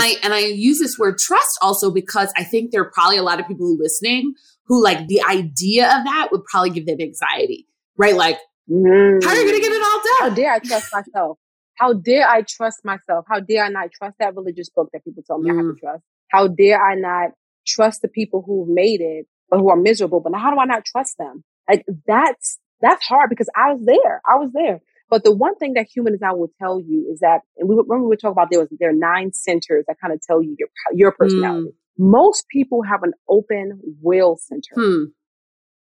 [0.00, 3.22] I and I use this word trust also because I think there are probably a
[3.22, 4.34] lot of people listening
[4.66, 8.16] who like the idea of that would probably give them anxiety, right?
[8.16, 8.38] Like,
[8.70, 9.22] mm.
[9.22, 10.30] how are you gonna get it all done?
[10.30, 11.38] How dare I trust myself?
[11.74, 13.24] How dare I trust myself?
[13.28, 15.54] How dare I not trust that religious book that people told me mm.
[15.54, 15.80] I have to mm.
[15.80, 16.04] trust?
[16.28, 17.30] How dare I not
[17.66, 20.20] trust the people who've made it, but who are miserable.
[20.20, 21.44] But how do I not trust them?
[21.68, 24.20] Like that's, that's hard because I was there.
[24.28, 24.80] I was there.
[25.12, 28.04] But the one thing that humans, I will tell you is that, and we remember
[28.04, 30.56] we were talking about there was there are nine centers that kind of tell you
[30.58, 31.68] your your personality.
[31.68, 31.74] Mm.
[31.98, 34.72] Most people have an open will center.
[34.74, 35.04] Hmm.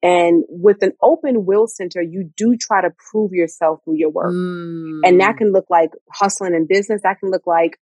[0.02, 4.34] And with an open will center, you do try to prove yourself through your work.
[4.34, 5.00] Mm.
[5.04, 5.38] And that hmm.
[5.38, 7.00] can look like hustling in business.
[7.02, 7.78] That can look like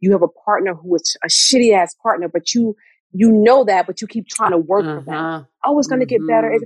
[0.00, 2.76] you have a partner who is a shitty ass partner, but you
[3.12, 5.00] you know that, but you keep trying to work uh-huh.
[5.06, 5.48] for.
[5.64, 6.26] Oh, it's going to mm-hmm.
[6.26, 6.52] get better.
[6.52, 6.62] It,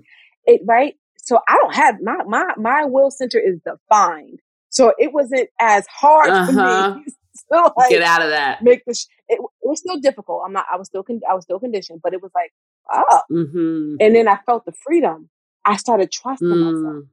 [0.47, 0.95] it, right?
[1.27, 4.39] So I don't have my, my, my will center is defined.
[4.71, 6.47] So it wasn't as hard uh-huh.
[6.47, 6.99] for me uh-huh.
[7.67, 8.63] to like, get out of that.
[8.63, 9.09] Make this.
[9.29, 10.43] It, it, was still difficult.
[10.47, 10.67] I'm not.
[10.73, 11.03] I was still.
[11.03, 12.53] Con- I was still conditioned, but it was like,
[12.93, 13.23] oh.
[13.31, 13.97] Mm-hmm.
[13.99, 15.29] And then I felt the freedom.
[15.65, 16.73] I started trusting mm.
[16.73, 17.05] myself.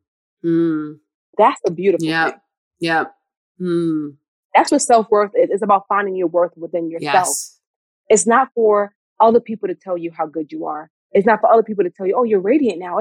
[0.45, 0.99] Mm.
[1.39, 2.33] That's a beautiful yep.
[2.33, 2.39] thing.
[2.81, 3.15] Yep.
[3.59, 4.15] Mm.
[4.53, 5.49] That's what self worth is.
[5.49, 7.27] It's about finding your worth within yourself.
[7.27, 7.59] Yes.
[8.09, 10.91] It's not for other people to tell you how good you are.
[11.13, 12.99] It's not for other people to tell you, oh, you're radiant now.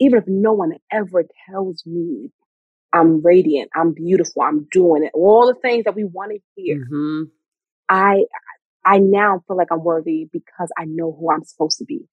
[0.00, 2.30] Even if no one ever tells me
[2.92, 6.76] I'm radiant, I'm beautiful, I'm doing it, all the things that we want to hear.
[6.76, 7.22] Mm-hmm.
[7.88, 8.24] I
[8.84, 12.08] I now feel like I'm worthy because I know who I'm supposed to be.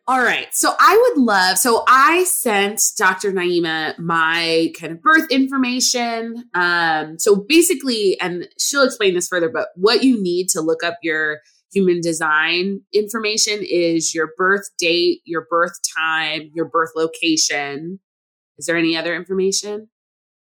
[0.08, 0.46] All right.
[0.52, 3.30] So I would love, so I sent Dr.
[3.30, 6.44] Naieema my kind of birth information.
[6.54, 10.94] Um, so basically, and she'll explain this further, but what you need to look up
[11.02, 11.40] your
[11.74, 18.00] human design information is your birth date, your birth time, your birth location.
[18.56, 19.90] Is there any other information?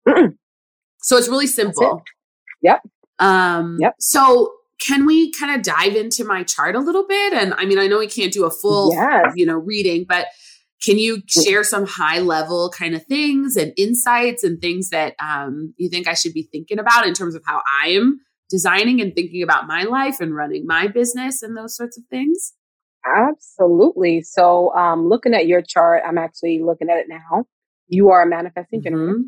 [0.07, 0.35] Mm-mm.
[1.01, 2.03] So it's really simple.
[2.61, 2.67] It.
[2.67, 2.81] Yep.
[3.17, 3.95] Um, yep.
[3.99, 7.33] So can we kind of dive into my chart a little bit?
[7.33, 9.33] And I mean, I know we can't do a full, yes.
[9.35, 10.27] you know, reading, but
[10.83, 15.73] can you share some high level kind of things and insights and things that um,
[15.77, 19.15] you think I should be thinking about in terms of how I am designing and
[19.15, 22.53] thinking about my life and running my business and those sorts of things?
[23.05, 24.21] Absolutely.
[24.21, 27.45] So, um, looking at your chart, I'm actually looking at it now.
[27.87, 28.95] You are a manifesting mm-hmm.
[28.95, 29.19] generator.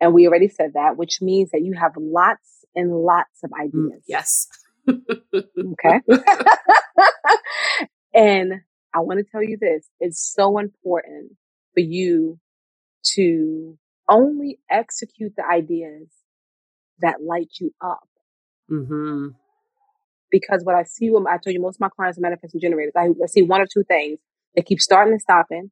[0.00, 3.64] And we already said that, which means that you have lots and lots of mm,
[3.64, 4.02] ideas.
[4.06, 4.46] yes.
[4.88, 6.00] okay.
[8.14, 8.52] and
[8.94, 11.32] I want to tell you this it's so important
[11.74, 12.38] for you
[13.14, 16.08] to only execute the ideas
[17.00, 18.08] that light you up.
[18.70, 19.28] Mm-hmm.
[20.30, 22.92] Because what I see when I told you, most of my clients are manifesting generators.
[22.96, 24.18] I, I see one or two things.
[24.54, 25.70] They keep starting and stopping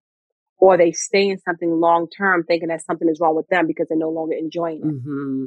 [0.59, 3.89] or they stay in something long term thinking that something is wrong with them because
[3.89, 4.85] they're no longer enjoying it.
[4.85, 5.45] Mm-hmm.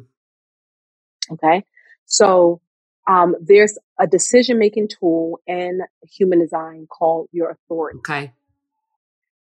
[1.31, 1.63] Okay.
[2.05, 2.61] So,
[3.07, 7.99] um, there's a decision making tool in human design called your authority.
[7.99, 8.33] Okay.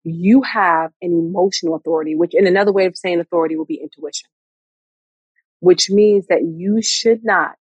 [0.04, 4.30] You have an emotional authority, which in another way of saying authority will be intuition,
[5.60, 7.58] which means that you should not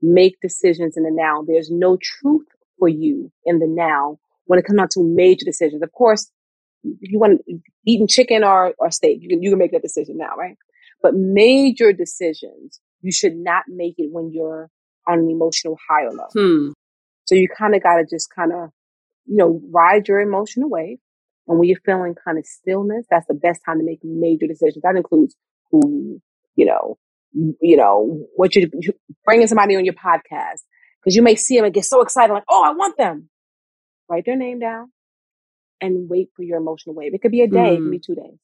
[0.00, 1.42] make decisions in the now.
[1.42, 2.46] There's no truth
[2.78, 5.82] for you in the now when it comes down to major decisions.
[5.82, 6.30] Of course,
[6.84, 7.40] if you want
[7.84, 10.56] eating chicken or, or steak, you can, you can make that decision now, right?
[11.02, 14.70] But major decisions, you should not make it when you're
[15.06, 16.28] on an emotional high or low.
[16.32, 16.72] Hmm.
[17.26, 18.70] So you kind of got to just kind of,
[19.26, 20.98] you know, ride your emotional wave.
[21.46, 24.82] And when you're feeling kind of stillness, that's the best time to make major decisions.
[24.82, 25.36] That includes
[25.70, 26.18] who,
[26.56, 26.96] you know,
[27.60, 28.68] you know, what you're
[29.26, 30.62] bringing somebody on your podcast
[31.02, 33.28] because you may see them and get so excited, like, oh, I want them.
[34.08, 34.92] Write their name down,
[35.80, 37.12] and wait for your emotional wave.
[37.12, 37.74] It could be a day, mm.
[37.74, 38.02] it could be mm.
[38.02, 38.38] two days.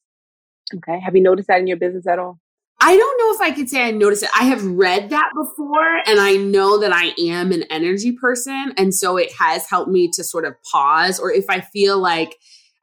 [0.77, 1.01] Okay.
[1.01, 2.39] Have you noticed that in your business at all?
[2.83, 4.31] I don't know if I could say I noticed it.
[4.35, 8.73] I have read that before and I know that I am an energy person.
[8.79, 12.37] And so it has helped me to sort of pause or if I feel like,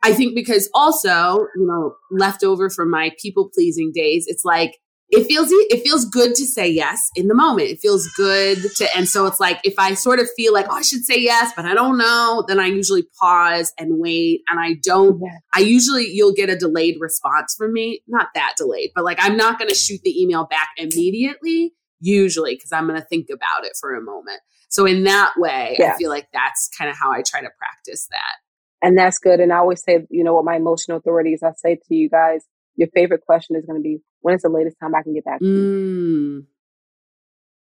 [0.04, 4.78] I think because also, you know, left over from my people pleasing days, it's like,
[5.10, 7.70] it feels it feels good to say yes in the moment.
[7.70, 10.76] It feels good to and so it's like if I sort of feel like oh
[10.76, 14.60] I should say yes but I don't know then I usually pause and wait and
[14.60, 15.22] I don't.
[15.54, 19.38] I usually you'll get a delayed response from me not that delayed but like I'm
[19.38, 23.66] not going to shoot the email back immediately usually because I'm going to think about
[23.66, 24.40] it for a moment.
[24.70, 25.94] So in that way, yeah.
[25.94, 28.86] I feel like that's kind of how I try to practice that.
[28.86, 29.40] And that's good.
[29.40, 32.10] And I always say, you know, what my emotional authority is, I say to you
[32.10, 32.46] guys,
[32.78, 35.26] your favorite question is going to be, when is the latest time I can get
[35.26, 36.46] back to you?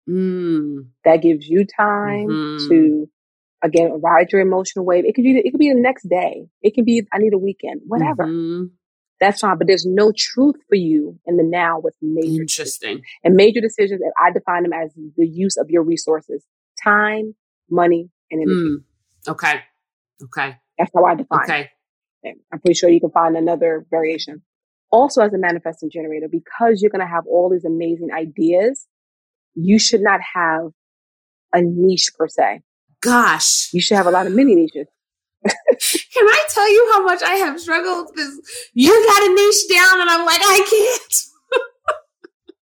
[0.08, 0.12] Mm.
[0.12, 0.86] Mm.
[1.04, 2.68] That gives you time mm-hmm.
[2.68, 3.10] to,
[3.62, 5.04] again, ride your emotional wave.
[5.06, 6.48] It could be, it could be the next day.
[6.62, 8.24] It can be, I need a weekend, whatever.
[8.24, 8.64] Mm-hmm.
[9.20, 9.58] That's fine.
[9.58, 12.98] But there's no truth for you in the now with major Interesting.
[12.98, 13.02] Decisions.
[13.24, 16.44] And major decisions, and I define them as the use of your resources,
[16.82, 17.34] time,
[17.70, 18.60] money, and energy.
[18.60, 19.32] Mm.
[19.32, 19.60] Okay.
[20.22, 20.56] Okay.
[20.78, 21.70] That's how I define okay.
[22.22, 22.38] it.
[22.52, 24.42] I'm pretty sure you can find another variation.
[24.90, 28.86] Also, as a manifesting generator, because you're going to have all these amazing ideas,
[29.54, 30.70] you should not have
[31.52, 32.62] a niche per se.
[33.00, 33.68] Gosh.
[33.72, 34.88] You should have a lot of mini niches.
[35.44, 38.10] Can I tell you how much I have struggled?
[38.12, 38.40] Because
[38.74, 41.62] you got a niche down, and I'm like, I can't.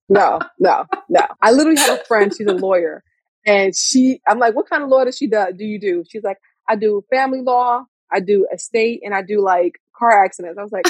[0.09, 1.27] no, no, no.
[1.41, 2.33] I literally had a friend.
[2.37, 3.03] She's a lawyer,
[3.47, 4.21] and she.
[4.29, 5.47] I'm like, what kind of law does she do?
[5.57, 6.05] Do you do?
[6.09, 6.37] She's like,
[6.69, 10.59] I do family law, I do estate, and I do like car accidents.
[10.59, 10.87] I was like,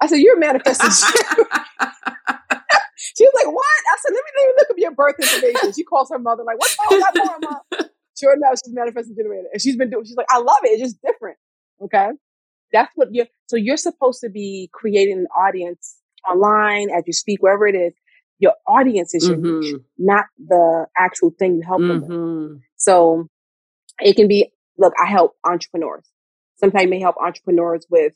[0.00, 0.90] I said, you're a manifesting.
[3.16, 3.66] she was like, what?
[3.66, 5.72] I said, let me, let me look up your birth information.
[5.72, 7.88] She calls her mother like, what's with that mom?
[8.18, 9.48] Sure enough, she's manifesting generator.
[9.52, 10.68] And she's been doing, she's like, I love it.
[10.68, 11.38] It's just different.
[11.82, 12.08] Okay.
[12.72, 15.96] That's what you're, so you're supposed to be creating an audience
[16.30, 17.94] online as you speak, wherever it is.
[18.38, 19.60] Your audience is your mm-hmm.
[19.60, 21.88] niche, not the actual thing you help mm-hmm.
[21.88, 22.10] them with.
[22.10, 22.54] Mm-hmm.
[22.76, 23.26] So
[24.00, 26.06] it can be, look, I help entrepreneurs.
[26.56, 28.12] Sometimes I may help entrepreneurs with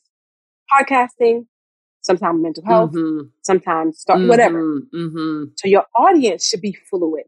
[0.72, 1.46] podcasting,
[2.04, 3.28] sometimes mental health, mm-hmm.
[3.42, 4.28] sometimes start, mm-hmm.
[4.28, 4.80] whatever.
[4.94, 5.44] Mm-hmm.
[5.56, 7.24] So your audience should be fluid,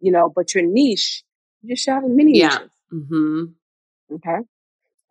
[0.00, 1.22] you know, but your niche,
[1.62, 2.48] you should have many yeah.
[2.48, 2.70] niches.
[2.92, 3.44] Mm-hmm.
[4.16, 4.38] Okay.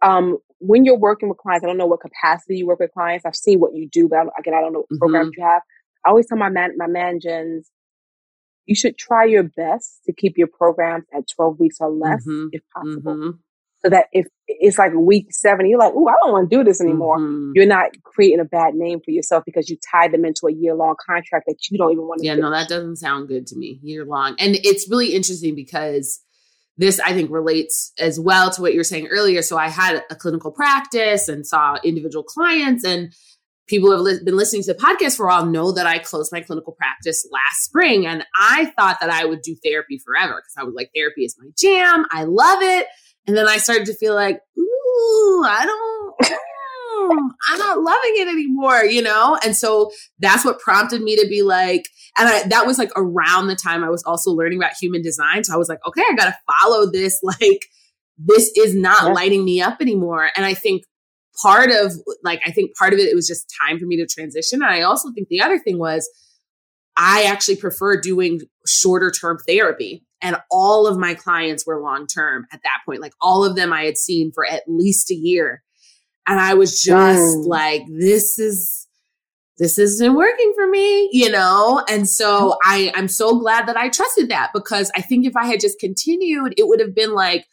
[0.02, 3.26] Um, when you're working with clients, I don't know what capacity you work with clients.
[3.26, 5.42] I've seen what you do, but I again, I don't know what programs mm-hmm.
[5.42, 5.62] you have.
[6.06, 7.70] I always tell my man, my managers,
[8.66, 12.48] you should try your best to keep your programs at 12 weeks or less mm-hmm.
[12.52, 13.34] if possible.
[13.86, 16.64] So that if it's like week seven, you're like, oh, I don't want to do
[16.64, 17.20] this anymore.
[17.20, 17.52] Mm-hmm.
[17.54, 20.74] You're not creating a bad name for yourself because you tied them into a year
[20.74, 22.26] long contract that you don't even want to.
[22.26, 22.42] Yeah, finish.
[22.42, 23.80] no, that doesn't sound good to me.
[23.84, 24.36] Year long.
[24.40, 26.20] And it's really interesting because
[26.78, 29.44] this I think relates as well to what you were saying earlier.
[29.44, 33.14] So I had a clinical practice and saw individual clients and
[33.68, 36.00] people who have li- been listening to the podcast for a while know that I
[36.00, 40.42] closed my clinical practice last spring and I thought that I would do therapy forever
[40.42, 42.06] because I was like therapy is my jam.
[42.12, 42.88] I love it.
[43.28, 45.96] And then I started to feel like, ooh, I don't
[47.12, 49.38] I'm not loving it anymore, you know?
[49.44, 53.48] And so that's what prompted me to be like, and I, that was like around
[53.48, 55.44] the time I was also learning about human design.
[55.44, 57.20] So I was like, okay, I got to follow this.
[57.42, 57.66] Like,
[58.18, 60.30] this is not lighting me up anymore.
[60.38, 60.84] And I think
[61.42, 61.92] part of,
[62.24, 64.62] like, I think part of it, it was just time for me to transition.
[64.62, 66.08] And I also think the other thing was,
[66.96, 70.05] I actually prefer doing shorter term therapy.
[70.26, 73.00] And all of my clients were long term at that point.
[73.00, 75.62] Like all of them I had seen for at least a year.
[76.26, 77.46] And I was just mm.
[77.46, 78.88] like, this is,
[79.60, 81.86] this isn't working for me, you know?
[81.88, 85.46] And so I, I'm so glad that I trusted that because I think if I
[85.46, 87.46] had just continued, it would have been like,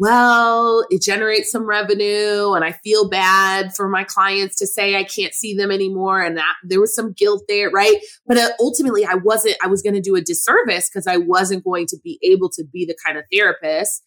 [0.00, 5.04] well, it generates some revenue and I feel bad for my clients to say I
[5.04, 6.22] can't see them anymore.
[6.22, 7.98] And that there was some guilt there, right?
[8.26, 11.64] But uh, ultimately I wasn't, I was going to do a disservice because I wasn't
[11.64, 14.02] going to be able to be the kind of therapist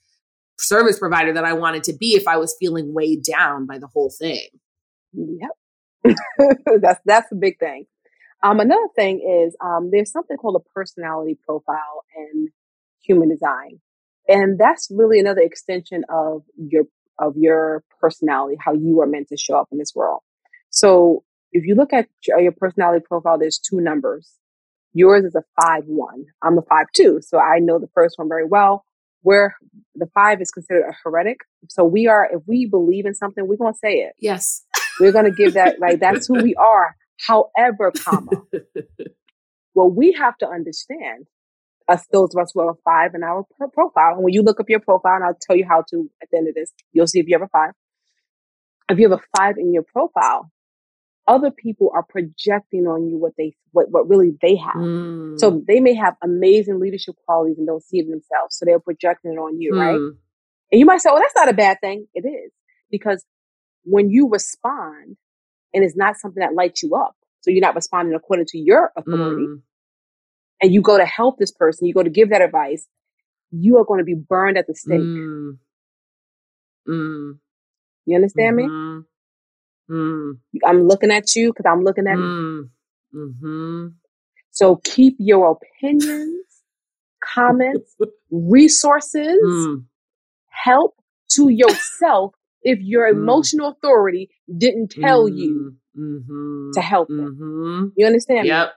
[0.57, 3.87] service provider that I wanted to be if I was feeling weighed down by the
[3.87, 4.47] whole thing.
[5.13, 6.15] Yep.
[6.81, 7.85] that's that's a big thing.
[8.41, 12.47] Um, another thing is um, there's something called a personality profile in
[13.03, 13.79] human design,
[14.27, 16.83] and that's really another extension of your
[17.19, 20.21] of your personality, how you are meant to show up in this world.
[20.71, 24.31] So if you look at your personality profile, there's two numbers.
[24.93, 26.25] Yours is a five one.
[26.41, 28.85] I'm a five two, so I know the first one very well.
[29.21, 29.55] Where
[29.95, 31.37] the five is considered a heretic,
[31.69, 32.27] so we are.
[32.31, 34.13] If we believe in something, we're gonna say it.
[34.19, 34.65] Yes.
[34.99, 36.95] We're going to give that, like, that's who we are.
[37.19, 38.31] However, comma,
[39.73, 41.27] what we have to understand,
[41.87, 44.41] us, those of us who have a five in our pro- profile, and when you
[44.41, 46.71] look up your profile, and I'll tell you how to at the end of this,
[46.91, 47.71] you'll see if you have a five.
[48.89, 50.51] If you have a five in your profile,
[51.27, 54.75] other people are projecting on you what they what, what really they have.
[54.75, 55.39] Mm.
[55.39, 58.57] So they may have amazing leadership qualities and don't see it themselves.
[58.57, 59.79] So they're projecting it on you, mm.
[59.79, 60.15] right?
[60.71, 62.07] And you might say, well, that's not a bad thing.
[62.13, 62.51] It is
[62.91, 63.23] because
[63.83, 65.17] when you respond
[65.73, 68.91] and it's not something that lights you up, so you're not responding according to your
[68.95, 69.61] authority, mm.
[70.63, 72.87] And you go to help this person, you go to give that advice,
[73.51, 74.99] you are going to be burned at the stake.
[74.99, 75.57] Mm.
[76.87, 77.37] Mm.
[78.05, 78.97] You understand mm-hmm.
[78.97, 79.03] me?
[79.91, 80.37] Mm.
[80.65, 82.69] I'm looking at you because I'm looking at mm.
[83.13, 83.87] Mm-hmm.
[84.51, 86.43] So keep your opinions
[87.23, 87.95] comments,
[88.31, 89.83] resources, mm.
[90.47, 90.95] help
[91.31, 93.17] to yourself if your mm.
[93.17, 95.37] emotional authority didn't tell mm.
[95.37, 96.71] you mm-hmm.
[96.73, 97.37] to help them.
[97.39, 97.87] Mm-hmm.
[97.97, 98.47] You understand?
[98.47, 98.67] Yep.
[98.67, 98.73] Me?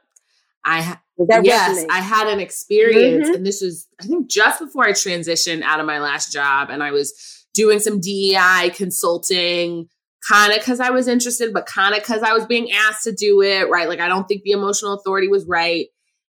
[0.65, 1.87] I yes, resonate?
[1.91, 3.35] I had an experience, mm-hmm.
[3.37, 6.83] and this was I think just before I transitioned out of my last job, and
[6.83, 7.13] I was
[7.55, 9.89] doing some DEI consulting,
[10.29, 13.13] kind of because I was interested, but kind of because I was being asked to
[13.13, 13.69] do it.
[13.69, 15.87] Right, like I don't think the emotional authority was right,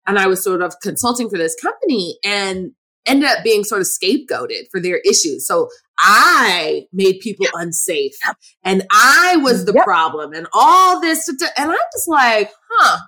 [0.06, 2.72] and I was sort of consulting for this company, and
[3.06, 5.46] ended up being sort of scapegoated for their issues.
[5.46, 5.68] So
[5.98, 8.18] I made people unsafe
[8.62, 9.84] and I was the yep.
[9.84, 11.28] problem and all this.
[11.28, 12.98] And I'm just like, huh,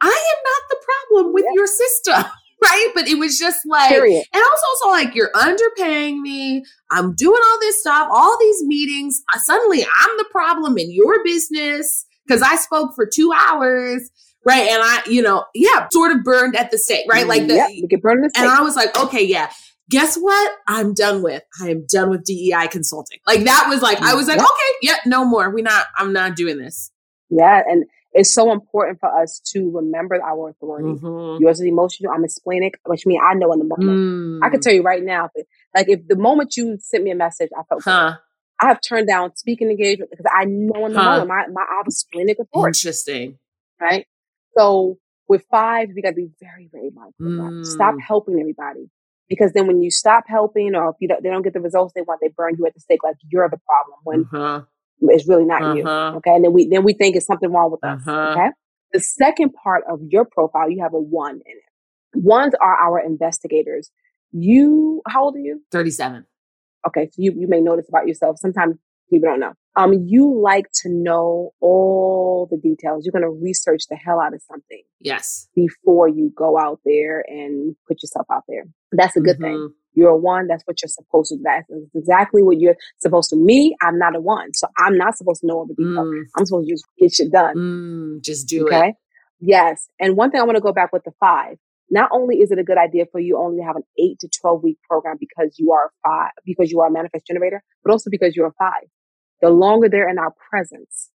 [0.00, 1.54] I am not the problem with yep.
[1.54, 2.24] your system.
[2.60, 2.88] Right.
[2.92, 4.24] But it was just like, Period.
[4.32, 6.64] and I was also like, you're underpaying me.
[6.90, 9.22] I'm doing all this stuff, all these meetings.
[9.32, 14.10] Uh, suddenly I'm the problem in your business because I spoke for two hours
[14.48, 14.68] right?
[14.68, 17.26] And I, you know, yeah, sort of burned at the stake, right?
[17.26, 18.48] Like the, yeah, you get burned at the stake.
[18.48, 19.50] And I was like, okay, yeah.
[19.90, 20.52] Guess what?
[20.66, 21.42] I'm done with.
[21.62, 23.20] I am done with DEI consulting.
[23.26, 25.50] Like that was like, I was like, okay, yeah, no more.
[25.50, 26.90] We not, I'm not doing this.
[27.30, 27.62] Yeah.
[27.66, 30.88] And it's so important for us to remember our authority.
[30.88, 31.42] Mm-hmm.
[31.42, 32.12] Yours is emotional.
[32.12, 33.98] I'm splenic, which means I know in the moment.
[33.98, 34.46] Mm.
[34.46, 37.14] I can tell you right now, if, like if the moment you sent me a
[37.14, 38.16] message, I felt huh.
[38.60, 41.10] I have turned down speaking engagement because I know in the huh.
[41.10, 42.78] moment my, my I have a splenic authority.
[42.78, 43.38] Interesting.
[43.80, 44.06] Right.
[44.56, 44.98] So
[45.28, 47.26] with five, we got to be very, very mindful.
[47.26, 47.66] Mm.
[47.66, 48.90] Stop helping everybody.
[49.28, 51.92] Because then when you stop helping or if you don't, they don't get the results
[51.94, 54.62] they want, they burn you at the stake like you're the problem when uh-huh.
[55.00, 55.74] It's really not uh-huh.
[55.74, 55.88] you.
[56.18, 56.34] Okay.
[56.34, 58.00] And then we, then we think it's something wrong with us.
[58.06, 58.32] Uh-huh.
[58.32, 58.48] Okay.
[58.92, 62.24] The second part of your profile, you have a one in it.
[62.24, 63.90] Ones are our investigators.
[64.32, 65.62] You, how old are you?
[65.72, 66.24] 37.
[66.86, 67.08] Okay.
[67.12, 68.38] So you, you may notice about yourself.
[68.38, 68.76] Sometimes
[69.10, 69.52] people don't know.
[69.76, 73.04] Um, you like to know all the details.
[73.04, 74.82] You're going to research the hell out of something.
[75.00, 75.48] Yes.
[75.54, 78.64] Before you go out there and put yourself out there.
[78.92, 79.44] That's a good mm-hmm.
[79.44, 79.74] thing.
[79.98, 80.46] You're a one.
[80.46, 81.42] That's what you're supposed to do.
[81.44, 83.36] That's exactly what you're supposed to.
[83.36, 84.54] Me, I'm not a one.
[84.54, 86.08] So I'm not supposed to know all the details.
[86.08, 86.22] Mm.
[86.36, 87.56] I'm supposed to just get shit done.
[87.56, 88.88] Mm, just do okay?
[88.90, 88.94] it.
[89.40, 89.88] Yes.
[90.00, 91.56] And one thing I want to go back with the five.
[91.90, 94.28] Not only is it a good idea for you only to have an eight to
[94.28, 97.92] 12 week program because you are a five, because you are a manifest generator, but
[97.92, 98.88] also because you're a five
[99.40, 101.10] the longer they're in our presence,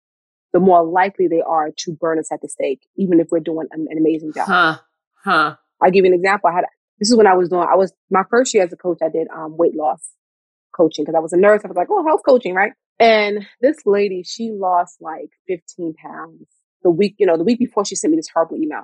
[0.54, 3.68] the more likely they are to burn us at the stake, even if we're doing
[3.72, 4.48] an, an amazing job.
[4.48, 4.78] Huh.
[5.24, 5.56] Huh.
[5.82, 6.50] I'll give you an example.
[6.50, 6.66] I had,
[7.02, 9.10] this is when I was doing, I was, my first year as a coach, I
[9.10, 10.02] did um, weight loss
[10.74, 11.62] coaching because I was a nurse.
[11.66, 12.72] I was like, oh, health coaching, right?
[12.98, 16.48] And this lady, she lost like 15 pounds
[16.84, 18.84] the week, you know, the week before she sent me this horrible email.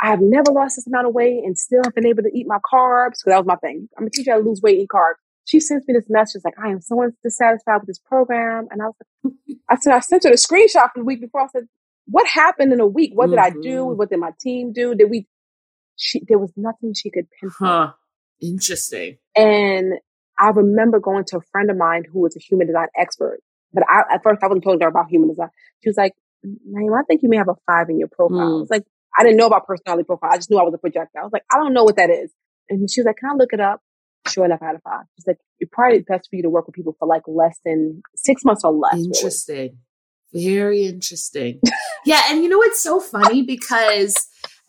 [0.00, 2.46] I have never lost this amount of weight and still have been able to eat
[2.48, 3.88] my carbs because that was my thing.
[3.96, 6.42] I'm gonna teach you how to lose weight, eat carbs she sends me this message
[6.44, 8.68] like, I am so dissatisfied with this program.
[8.70, 8.94] And I was
[9.24, 9.34] like,
[9.68, 11.42] I said, I sent her the screenshot from the week before.
[11.42, 11.68] I said,
[12.06, 13.12] what happened in a week?
[13.14, 13.58] What did mm-hmm.
[13.58, 13.78] I do?
[13.80, 13.98] Mm-hmm.
[13.98, 14.94] What did my team do?
[14.94, 15.26] Did we,
[16.02, 17.70] she, there was nothing she could pinpoint.
[17.70, 17.92] Huh.
[18.40, 19.18] Interesting.
[19.36, 19.94] And
[20.38, 23.40] I remember going to a friend of mine who was a human design expert.
[23.72, 25.48] But I, at first I wasn't told her about human design.
[25.82, 26.12] She was like,
[26.44, 28.38] Naeem, I think you may have a five in your profile.
[28.38, 28.56] Mm.
[28.56, 28.84] I was like,
[29.16, 30.30] I didn't know about personality profile.
[30.32, 31.20] I just knew I was a projector.
[31.20, 32.32] I was like, I don't know what that is.
[32.68, 33.80] And she was like, can I look it up?
[34.28, 35.04] sure enough, I had a five.
[35.16, 38.02] She's like, it's probably best for you to work with people for like less than
[38.16, 38.94] six months or less.
[38.94, 39.78] Interesting.
[40.32, 40.54] Really.
[40.54, 41.60] Very interesting.
[42.06, 42.22] yeah.
[42.28, 44.14] And you know, it's so funny because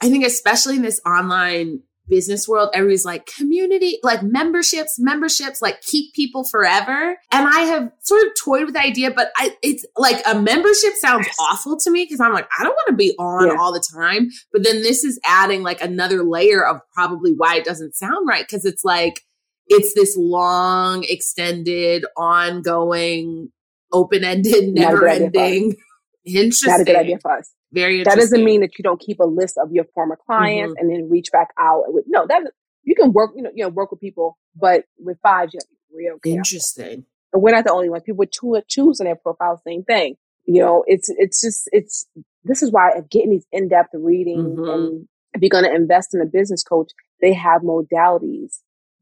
[0.03, 1.79] I think, especially in this online
[2.09, 7.17] business world, everybody's like community, like memberships, memberships, like keep people forever.
[7.31, 10.93] And I have sort of toyed with the idea, but I, it's like a membership
[10.95, 13.55] sounds awful to me because I'm like, I don't want to be on yeah.
[13.57, 14.27] all the time.
[14.51, 18.45] But then this is adding like another layer of probably why it doesn't sound right.
[18.45, 19.21] Cause it's like,
[19.67, 23.49] it's this long, extended, ongoing,
[23.93, 25.77] open ended, never ending.
[26.25, 26.69] Interesting.
[26.71, 27.49] Not a good idea for us.
[27.73, 30.79] Very That doesn't mean that you don't keep a list of your former clients mm-hmm.
[30.79, 31.83] and then reach back out.
[31.87, 32.51] With, no, that
[32.83, 35.67] you can work, you know, you know, work with people, but with five, you have
[35.67, 36.37] to be real careful.
[36.37, 37.05] Interesting.
[37.33, 38.03] And we're not the only ones.
[38.05, 40.15] People with two choose in their profile, same thing.
[40.45, 42.05] You know, it's it's just it's
[42.43, 44.69] this is why getting these in depth reading mm-hmm.
[44.69, 48.59] and if you're going to invest in a business coach, they have modalities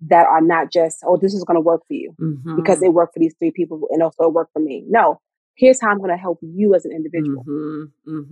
[0.07, 2.55] that are not just, oh, this is going to work for you mm-hmm.
[2.55, 4.84] because they work for these three people and also work for me.
[4.88, 5.19] No,
[5.55, 7.43] here's how I'm going to help you as an individual.
[7.43, 8.24] Mm-hmm.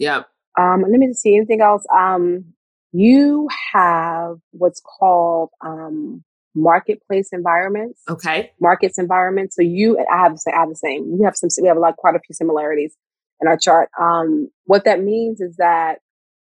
[0.00, 0.62] Mm-hmm.
[0.62, 1.84] Um, let me see anything else.
[1.94, 2.54] Um,
[2.92, 6.24] you have what's called um,
[6.54, 8.00] marketplace environments.
[8.08, 8.52] Okay.
[8.60, 9.56] Markets environments.
[9.56, 11.18] So you, I have, I have the same.
[11.18, 11.50] We have some.
[11.60, 12.96] We have a lot, quite a few similarities
[13.40, 13.90] in our chart.
[14.00, 15.98] Um, what that means is that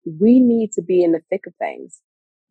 [0.05, 2.01] we need to be in the thick of things.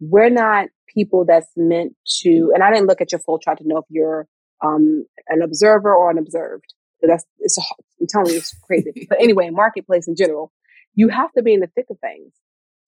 [0.01, 3.68] We're not people that's meant to, and I didn't look at your full chart to
[3.68, 4.26] know if you're
[4.64, 6.72] um, an observer or an observed.
[7.03, 7.59] That's it's.
[8.01, 9.07] I'm telling you, it's crazy.
[9.09, 10.53] but anyway, marketplace in general,
[11.01, 12.32] you have to be in the thick of things.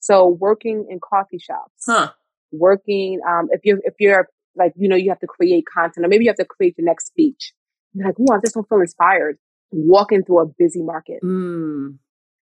[0.00, 2.10] So working in coffee shops, huh.
[2.50, 3.20] working.
[3.28, 6.24] Um, if you're if you're like you know you have to create content, or maybe
[6.24, 7.52] you have to create the next speech.
[7.94, 9.38] You're like, oh, I just don't feel inspired.
[9.70, 11.96] Walking through a busy market Mm,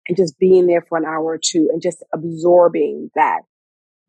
[0.06, 3.40] and just being there for an hour or two and just absorbing that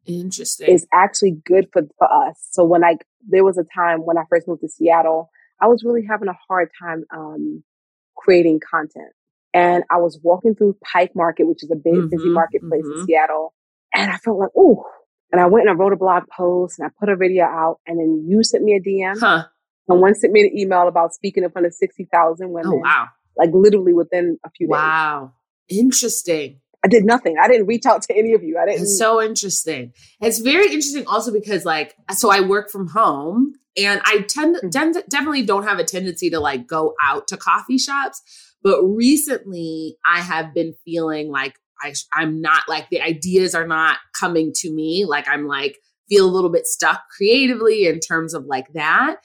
[0.05, 0.69] interesting.
[0.69, 2.35] is actually good for, for us.
[2.51, 2.97] So when I,
[3.27, 6.37] there was a time when I first moved to Seattle, I was really having a
[6.47, 7.63] hard time, um,
[8.15, 9.13] creating content.
[9.57, 12.99] And I was walking through Pike Market, which is a big, busy Mhm, marketplace mhm.
[12.99, 13.53] in Seattle.
[13.93, 14.83] And I felt like, ooh.
[15.31, 17.79] And I went and I wrote a blog post and I put a video out
[17.87, 19.17] and then you sent me a DM.
[19.19, 19.43] huh.
[19.87, 22.71] one sent me an email about speaking in front of 60,000 women.
[22.73, 23.07] Oh, wow.
[23.37, 24.71] Like literally within a few days.
[24.73, 25.31] Wow.
[25.69, 26.59] Interesting.
[26.83, 27.35] I did nothing.
[27.41, 28.57] I didn't reach out to any of you.
[28.57, 28.81] I didn't.
[28.83, 29.93] It's so interesting.
[30.21, 34.71] It's very interesting also because like so I work from home and I tend, Mhm.
[34.71, 38.21] tend definitely don't have a tendency to like go out to coffee shops,
[38.63, 43.97] but recently I have been feeling like I I'm not like the ideas are not
[44.19, 45.77] coming to me like I'm like
[46.09, 49.17] feel a little bit stuck creatively in terms of like that.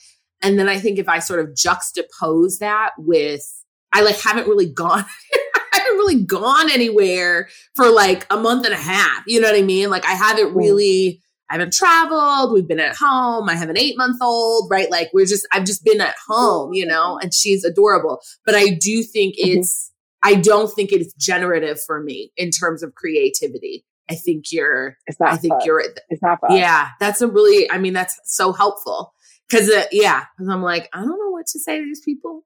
[0.43, 3.45] And then I think if I sort of juxtapose that with
[3.93, 5.05] I like haven't really gone
[5.55, 9.23] I haven't really gone anywhere for like a month and a half.
[9.27, 9.91] You know what I mean?
[9.91, 11.23] Like I haven't really,
[11.53, 12.55] I haven't traveled.
[12.55, 13.47] We've been at home.
[13.51, 14.91] I have an eight month old, right?
[14.91, 18.23] Like we're just, I've just been at home, you know, and she's adorable.
[18.47, 19.57] But I do think Mhm.
[19.59, 19.93] it's,
[20.23, 23.85] I don't think it's generative for me in terms of creativity.
[24.09, 25.31] I think you're, It's not.
[25.33, 26.57] I think for, you're, It's not us.
[26.57, 29.13] yeah, that's a really, I mean, that's so helpful.
[29.51, 32.45] Cause, uh, yeah, cause I'm like, I don't know what to say to these people.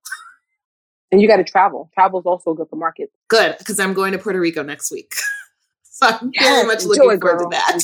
[1.12, 1.88] And you got to travel.
[1.94, 3.12] Travel is also good for markets.
[3.28, 5.14] Good, because I'm going to Puerto Rico next week.
[5.84, 7.50] so I'm Yes, very much looking forward girl.
[7.50, 7.82] to that.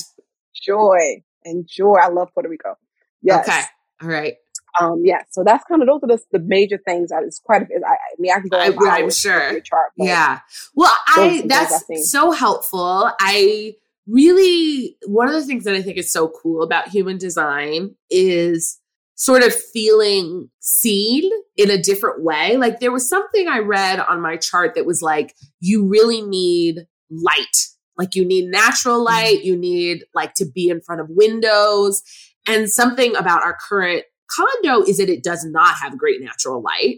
[0.67, 1.23] Enjoy.
[1.45, 1.97] Enjoy.
[2.01, 2.77] I love Puerto Rico.
[3.23, 3.49] Yes.
[3.49, 3.63] Okay.
[4.03, 4.35] All right.
[4.81, 5.23] Um, yeah.
[5.31, 7.13] So that's kind of, those are the, the major things.
[7.13, 7.83] I, it's quite a bit.
[7.87, 9.61] I, I mean, I can go I, I'm sure.
[9.61, 9.93] chart.
[9.97, 10.41] Yeah.
[10.75, 13.11] Well, I are the things that's so helpful.
[13.21, 13.75] I
[14.07, 18.81] really one of the things that I think is so cool about human design is
[19.15, 22.57] sort of feeling seen in a different way.
[22.57, 26.87] Like there was something I read on my chart that was like you really need
[27.11, 27.69] light.
[28.03, 29.15] Like you need natural Mm-hmm.
[29.15, 32.03] light, you need like to be in front of windows.
[32.49, 36.97] And something about our current condo is that it does not have great natural light.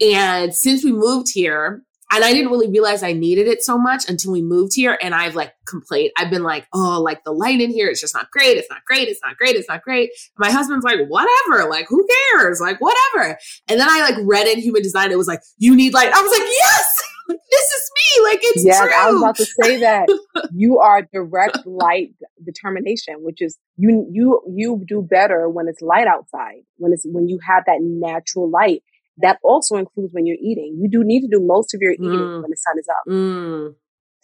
[0.00, 1.82] And since we moved here,
[2.12, 4.96] and I didn't really realize I needed it so much until we moved here.
[5.02, 6.12] And I've like complained.
[6.16, 8.56] I've been like, oh, like the light in here, it's just not great.
[8.56, 9.08] It's not great.
[9.08, 9.56] It's not great.
[9.56, 10.10] It's not great.
[10.38, 11.68] My husband's like, whatever.
[11.68, 12.60] Like, who cares?
[12.60, 13.36] Like, whatever.
[13.68, 15.10] And then I like read in human design.
[15.10, 16.12] It was like, you need light.
[16.12, 16.86] I was like, yes,
[17.28, 18.24] like, this is me.
[18.24, 18.90] Like, it's Yes, true.
[18.94, 20.06] I was about to say that
[20.54, 22.10] you are direct light
[22.44, 27.28] determination, which is you you you do better when it's light outside, when it's when
[27.28, 28.82] you have that natural light.
[29.18, 30.78] That also includes when you're eating.
[30.80, 32.42] You do need to do most of your eating Mm.
[32.42, 33.04] when the sun is up.
[33.08, 33.74] Mm,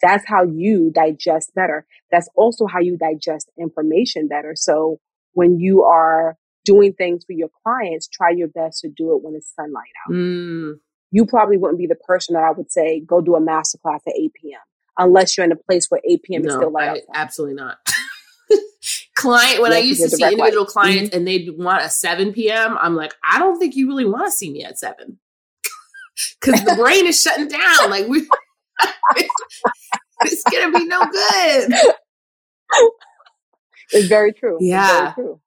[0.01, 1.85] That's how you digest better.
[2.11, 4.53] That's also how you digest information better.
[4.55, 4.99] So
[5.33, 9.33] when you are doing things for your clients, try your best to do it when
[9.35, 10.73] it's sunlight out mm,
[11.13, 14.01] you probably wouldn't be the person that I would say go do a master class
[14.07, 14.61] at 8 p.m.
[14.99, 16.45] unless you're in a place where 8 p.m.
[16.45, 17.77] is still light I, absolutely not.
[19.15, 20.39] Client, when I used to see direct light.
[20.39, 24.05] individual clients and they'd want a 7 p.m., I'm like, I don't think you really
[24.05, 25.19] want to see me at 7.
[26.41, 27.89] Because the brain is shutting down.
[27.89, 28.27] Like, we,
[30.21, 31.73] it's going to be no good.
[33.91, 34.57] It's very true.
[34.57, 34.87] It's Yeah.
[34.87, 35.41] very true.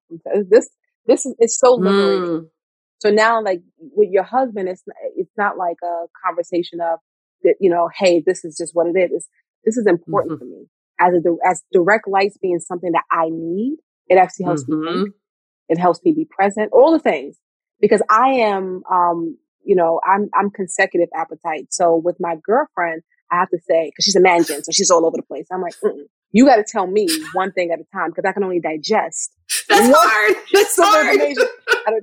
[0.51, 0.69] This
[1.07, 2.41] this is it's so liberating.
[2.41, 2.51] Mm,
[2.99, 4.83] So now, like with your husband, it's
[5.17, 6.99] it's not like a conversation of
[7.43, 7.57] that.
[7.61, 9.11] You know, hey, this is just what it is.
[9.13, 9.29] It's,
[9.65, 10.39] this is important Mhm.
[10.39, 10.67] for me
[11.01, 13.79] as a as direct lights being something that I need.
[14.09, 15.15] It actually helps me think.
[15.69, 16.71] It helps me be present.
[16.73, 17.39] All the things
[17.81, 21.69] because I am, um, you know, I'm I'm consecutive appetite.
[21.71, 25.05] So with my girlfriend, I have to say because she's a ManGen, so she's all
[25.07, 25.47] over the place.
[25.53, 26.05] I'm like, Mm-mm.
[26.37, 29.33] You got to tell me one thing at a time because I can only digest
[29.69, 30.09] That's What?
[30.11, 30.37] hard.
[30.53, 31.07] That's hard.
[31.15, 31.49] information.
[31.87, 32.01] at a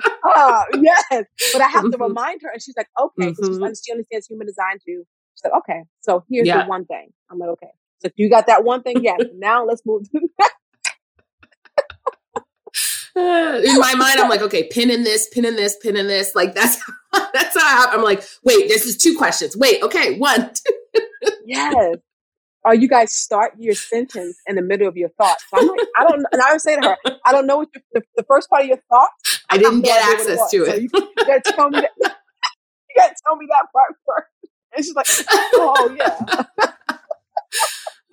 [0.74, 0.84] time.
[1.12, 2.08] yes, but I have to Mhm.
[2.08, 3.78] remind her, and she's like, okay, because Mhm.
[3.86, 5.04] she understands human design too.
[5.36, 6.64] She's like, okay, so here's Yeah.
[6.64, 7.10] the one thing.
[7.30, 7.72] I'm like, okay,
[8.02, 9.20] so you got that one thing, yes.
[9.36, 10.04] now let's move.
[10.12, 10.20] to.
[13.16, 16.08] Uh, in my mind, I'm like, okay, pin in this, pin in this, pin in
[16.08, 16.34] this.
[16.36, 16.78] Like that's
[17.34, 19.56] that's how I, I'm like, wait, this is two questions.
[19.58, 20.52] Wait, okay, one.
[20.54, 21.02] two.
[21.46, 21.98] Yes.
[22.66, 25.44] Or you guys start your sentence in the middle of your thoughts.
[25.54, 27.70] So I'm like, I don't, and I would say to her, I don't know what
[27.76, 29.44] your, the, the first part of your thoughts.
[29.50, 30.52] I didn't get idea what it access was.
[30.52, 30.82] to So it.
[30.84, 32.16] you, you gotta tell me that.
[32.96, 34.30] You gotta tell me that part first.
[34.76, 35.08] And she's like,
[35.56, 36.68] oh yeah.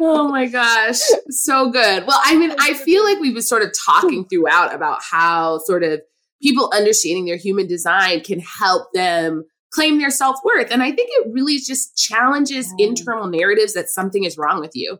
[0.02, 0.98] Oh my gosh,
[1.28, 2.06] so good.
[2.06, 5.82] Well, I mean, I feel like we've been sort of talking throughout about how sort
[5.82, 6.00] of
[6.42, 10.70] people understanding their human design can help them claim their self worth.
[10.70, 12.88] And I think it really just challenges Mm.
[12.88, 14.98] internal narratives that something is wrong with you,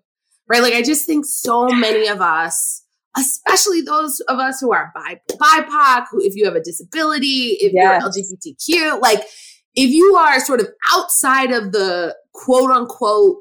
[0.48, 0.62] right?
[0.62, 2.82] Like, I just think so many of us
[3.16, 8.00] especially those of us who are BIPOC, who, if you have a disability, if yes.
[8.02, 9.20] you're LGBTQ, like
[9.74, 13.38] if you are sort of outside of the quote unquote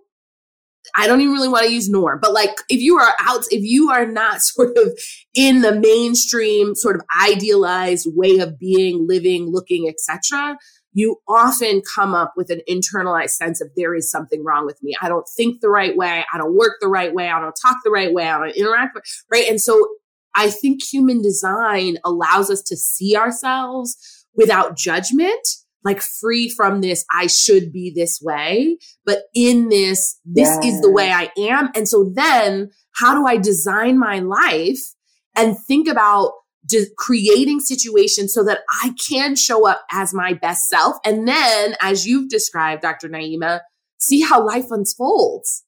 [0.95, 3.63] I don't even really want to use norm, but like if you are out, if
[3.63, 4.99] you are not sort of
[5.35, 10.57] in the mainstream sort of idealized way of being, living, looking, etc.,
[10.99, 14.95] you often come up with an internalized sense of there is something wrong with me.
[15.01, 16.25] I don't think the right way.
[16.33, 17.29] I don't work the right way.
[17.29, 18.27] I don't talk the right way.
[18.27, 18.97] I don't interact,
[19.31, 19.47] right?
[19.47, 19.87] And so
[20.35, 23.97] I think human design allows us to see ourselves
[24.35, 25.47] without judgment,
[25.83, 30.65] like free from this, I should be this way, but in this, this yes.
[30.65, 31.69] is the way I am.
[31.75, 34.81] And so then how do I design my life
[35.35, 36.33] and think about
[36.97, 40.97] creating situations so that I can show up as my best self.
[41.05, 43.09] And then, as you've described, Dr.
[43.09, 43.61] Naieema,
[43.97, 45.63] see how life unfolds,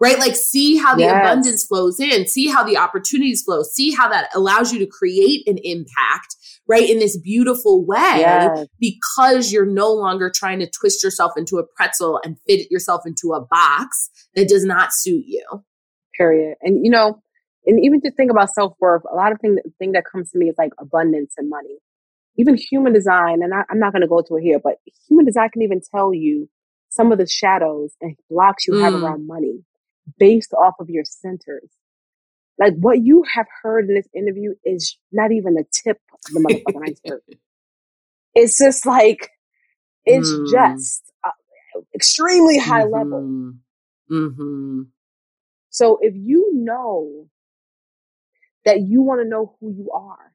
[0.00, 0.18] right?
[0.18, 1.20] Like, see how the yes.
[1.20, 5.46] abundance flows in, see how the opportunities flow, see how that allows you to create
[5.46, 6.36] an impact,
[6.68, 6.88] right?
[6.88, 8.66] In this beautiful way, yes.
[8.78, 13.32] because you're no longer trying to twist yourself into a pretzel and fit yourself into
[13.32, 15.44] a box that does not suit you.
[16.16, 16.56] Period.
[16.62, 17.22] And, you know,
[17.66, 20.38] and even to think about self worth, a lot of thing thing that comes to
[20.38, 21.78] me is like abundance and money.
[22.38, 24.74] Even human design, and I, I'm not going to go to it here, but
[25.08, 26.48] human design can even tell you
[26.90, 28.82] some of the shadows and blocks you mm.
[28.82, 29.64] have around money
[30.18, 31.68] based off of your centers.
[32.58, 36.40] Like what you have heard in this interview is not even the tip of the
[36.40, 37.22] motherfucking iceberg.
[38.38, 39.30] It's just like,
[40.04, 40.50] it's mm.
[40.50, 41.30] just uh,
[41.94, 42.92] extremely high mm-hmm.
[42.92, 43.54] level.
[44.12, 44.82] Mm-hmm.
[45.70, 47.28] So if you know
[48.66, 50.32] that you want to know who you are.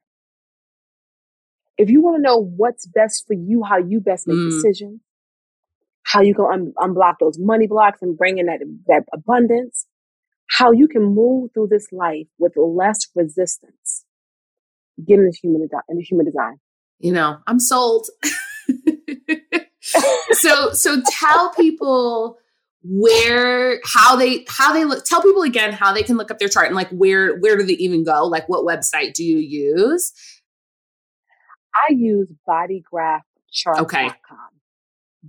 [1.78, 4.50] If you want to know what's best for you, how you best make mm.
[4.50, 5.00] decisions,
[6.02, 9.86] how you can un- unblock those money blocks and bring in that, that abundance,
[10.48, 14.04] how you can move through this life with less resistance,
[15.06, 16.58] get into human, into human design.
[16.98, 18.08] You know, I'm sold.
[19.80, 22.38] so, so tell people
[22.84, 26.48] where how they how they look tell people again how they can look up their
[26.48, 28.24] chart and like where where do they even go?
[28.24, 30.12] Like what website do you use?
[31.74, 34.10] I use bodygraphchart.com okay.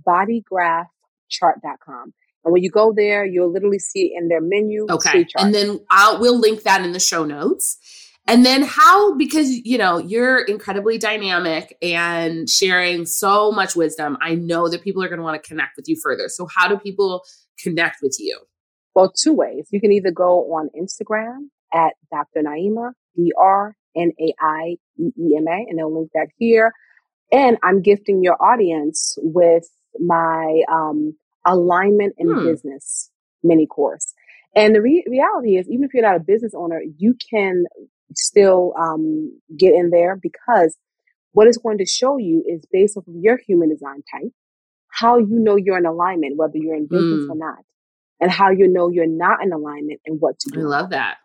[0.06, 2.12] bodygraphchart.com
[2.44, 5.26] and when you go there you'll literally see it in their menu okay.
[5.38, 7.78] and then i'll we'll link that in the show notes.
[8.26, 14.34] And then how because you know you're incredibly dynamic and sharing so much wisdom i
[14.34, 16.28] know that people are going to want to connect with you further.
[16.28, 17.22] So how do people
[17.62, 18.38] connect with you?
[18.94, 19.68] Well, two ways.
[19.70, 22.42] You can either go on Instagram at Dr.
[22.42, 26.72] Naieema, D R N A I E E M A, and they'll link that here.
[27.32, 29.64] And I'm gifting your audience with
[29.98, 32.44] my um, alignment in hmm.
[32.44, 33.10] business
[33.42, 34.14] mini course.
[34.54, 37.64] And the re- reality is, even if you're not a business owner, you can
[38.14, 40.76] still um, get in there because
[41.32, 44.32] what it's going to show you is based off of your human design type
[44.94, 47.30] how you know you're in alignment, whether you're in business mm.
[47.30, 47.58] or not,
[48.20, 50.60] and how you know you're not in alignment and what to do.
[50.60, 51.16] I love that.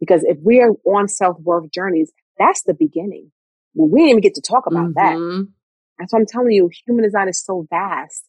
[0.00, 3.30] Because if we are on self worth journeys, that's the beginning.
[3.74, 5.38] Well, we didn't even get to talk about mm-hmm.
[5.38, 5.46] that.
[5.98, 8.24] And so I'm telling you, human design is so vast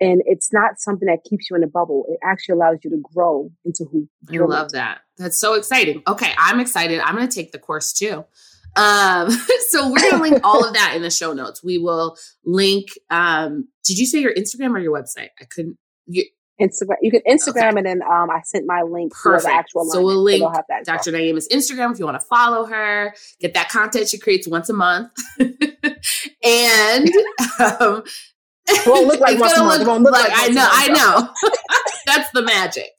[0.00, 2.04] and it's not something that keeps you in a bubble.
[2.08, 5.00] It actually allows you to grow into who you I love that.
[5.16, 6.02] That's so exciting.
[6.06, 7.00] Okay, I'm excited.
[7.00, 8.24] I'm going to take the course too.
[8.76, 9.30] Um,
[9.68, 11.62] so we're gonna link all of that in the show notes.
[11.62, 12.88] We will link.
[13.10, 15.28] Um, did you say your Instagram or your website?
[15.40, 15.78] I couldn't.
[16.06, 16.24] You,
[16.60, 16.96] Instagram.
[17.02, 17.78] You can Instagram okay.
[17.78, 19.44] and then um, I sent my link Perfect.
[19.44, 19.84] for the actual.
[19.84, 20.42] So we'll link
[20.84, 21.12] Dr.
[21.12, 23.14] Naieema's Instagram if you want to follow her.
[23.40, 27.08] Get that content she creates once a month, and
[27.60, 28.02] um,
[28.66, 30.04] it won't look like once a month.
[30.04, 30.68] Like, like I know.
[30.68, 31.50] I know.
[32.06, 32.90] That's the magic.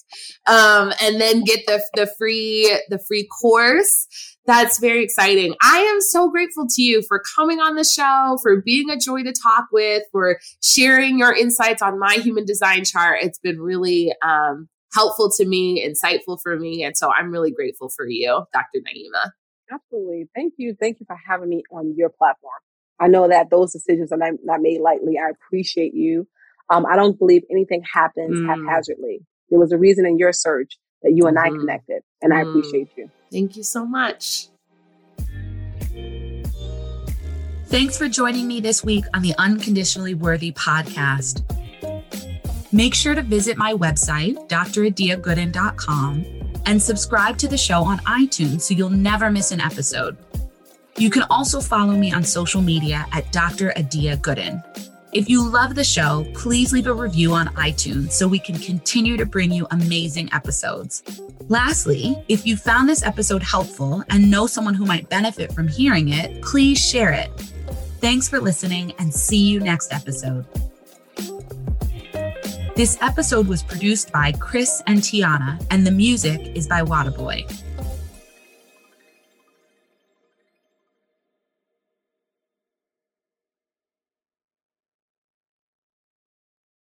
[0.47, 4.07] Um, and then get the the free the free course
[4.49, 5.53] that's very exciting.
[5.61, 9.21] I am so grateful to you for coming on the show, for being a joy
[9.21, 13.19] to talk with, for sharing your insights on my human design chart.
[13.21, 16.83] It's been really um, helpful to me, insightful for me.
[16.83, 18.79] And so I'm really grateful for you, Dr.
[18.79, 19.29] Naieema.
[19.71, 20.27] Absolutely.
[20.33, 20.75] Thank you.
[20.79, 22.51] Thank you for having me on your platform.
[22.99, 25.19] I know that those decisions are not, not made lightly.
[25.19, 26.27] I appreciate you.
[26.71, 28.47] Um, I don't believe anything happens mm.
[28.47, 29.21] haphazardly.
[29.49, 31.55] There was a reason in your search that you and mm-hmm.
[31.55, 32.37] I connected, and mm.
[32.37, 33.09] I appreciate you.
[33.31, 34.47] Thank you so much.
[37.67, 41.43] Thanks for joining me this week on the Unconditionally Worthy podcast.
[42.73, 46.25] Make sure to visit my website, dradiagooden.com,
[46.65, 50.17] and subscribe to the show on iTunes so you'll never miss an episode.
[50.97, 53.71] You can also follow me on social media at Dr.
[53.77, 54.63] Adia Gooden.
[55.11, 59.17] If you love the show, please leave a review on iTunes so we can continue
[59.17, 61.01] to bring you amazing episodes.
[61.47, 66.09] Lastly, if you found this episode helpful and know someone who might benefit from hearing
[66.09, 67.31] it, please share it.
[67.99, 70.45] Thanks for listening and see you next episode.
[72.75, 77.49] This episode was produced by Chris and Tiana, and the music is by Wadaboy.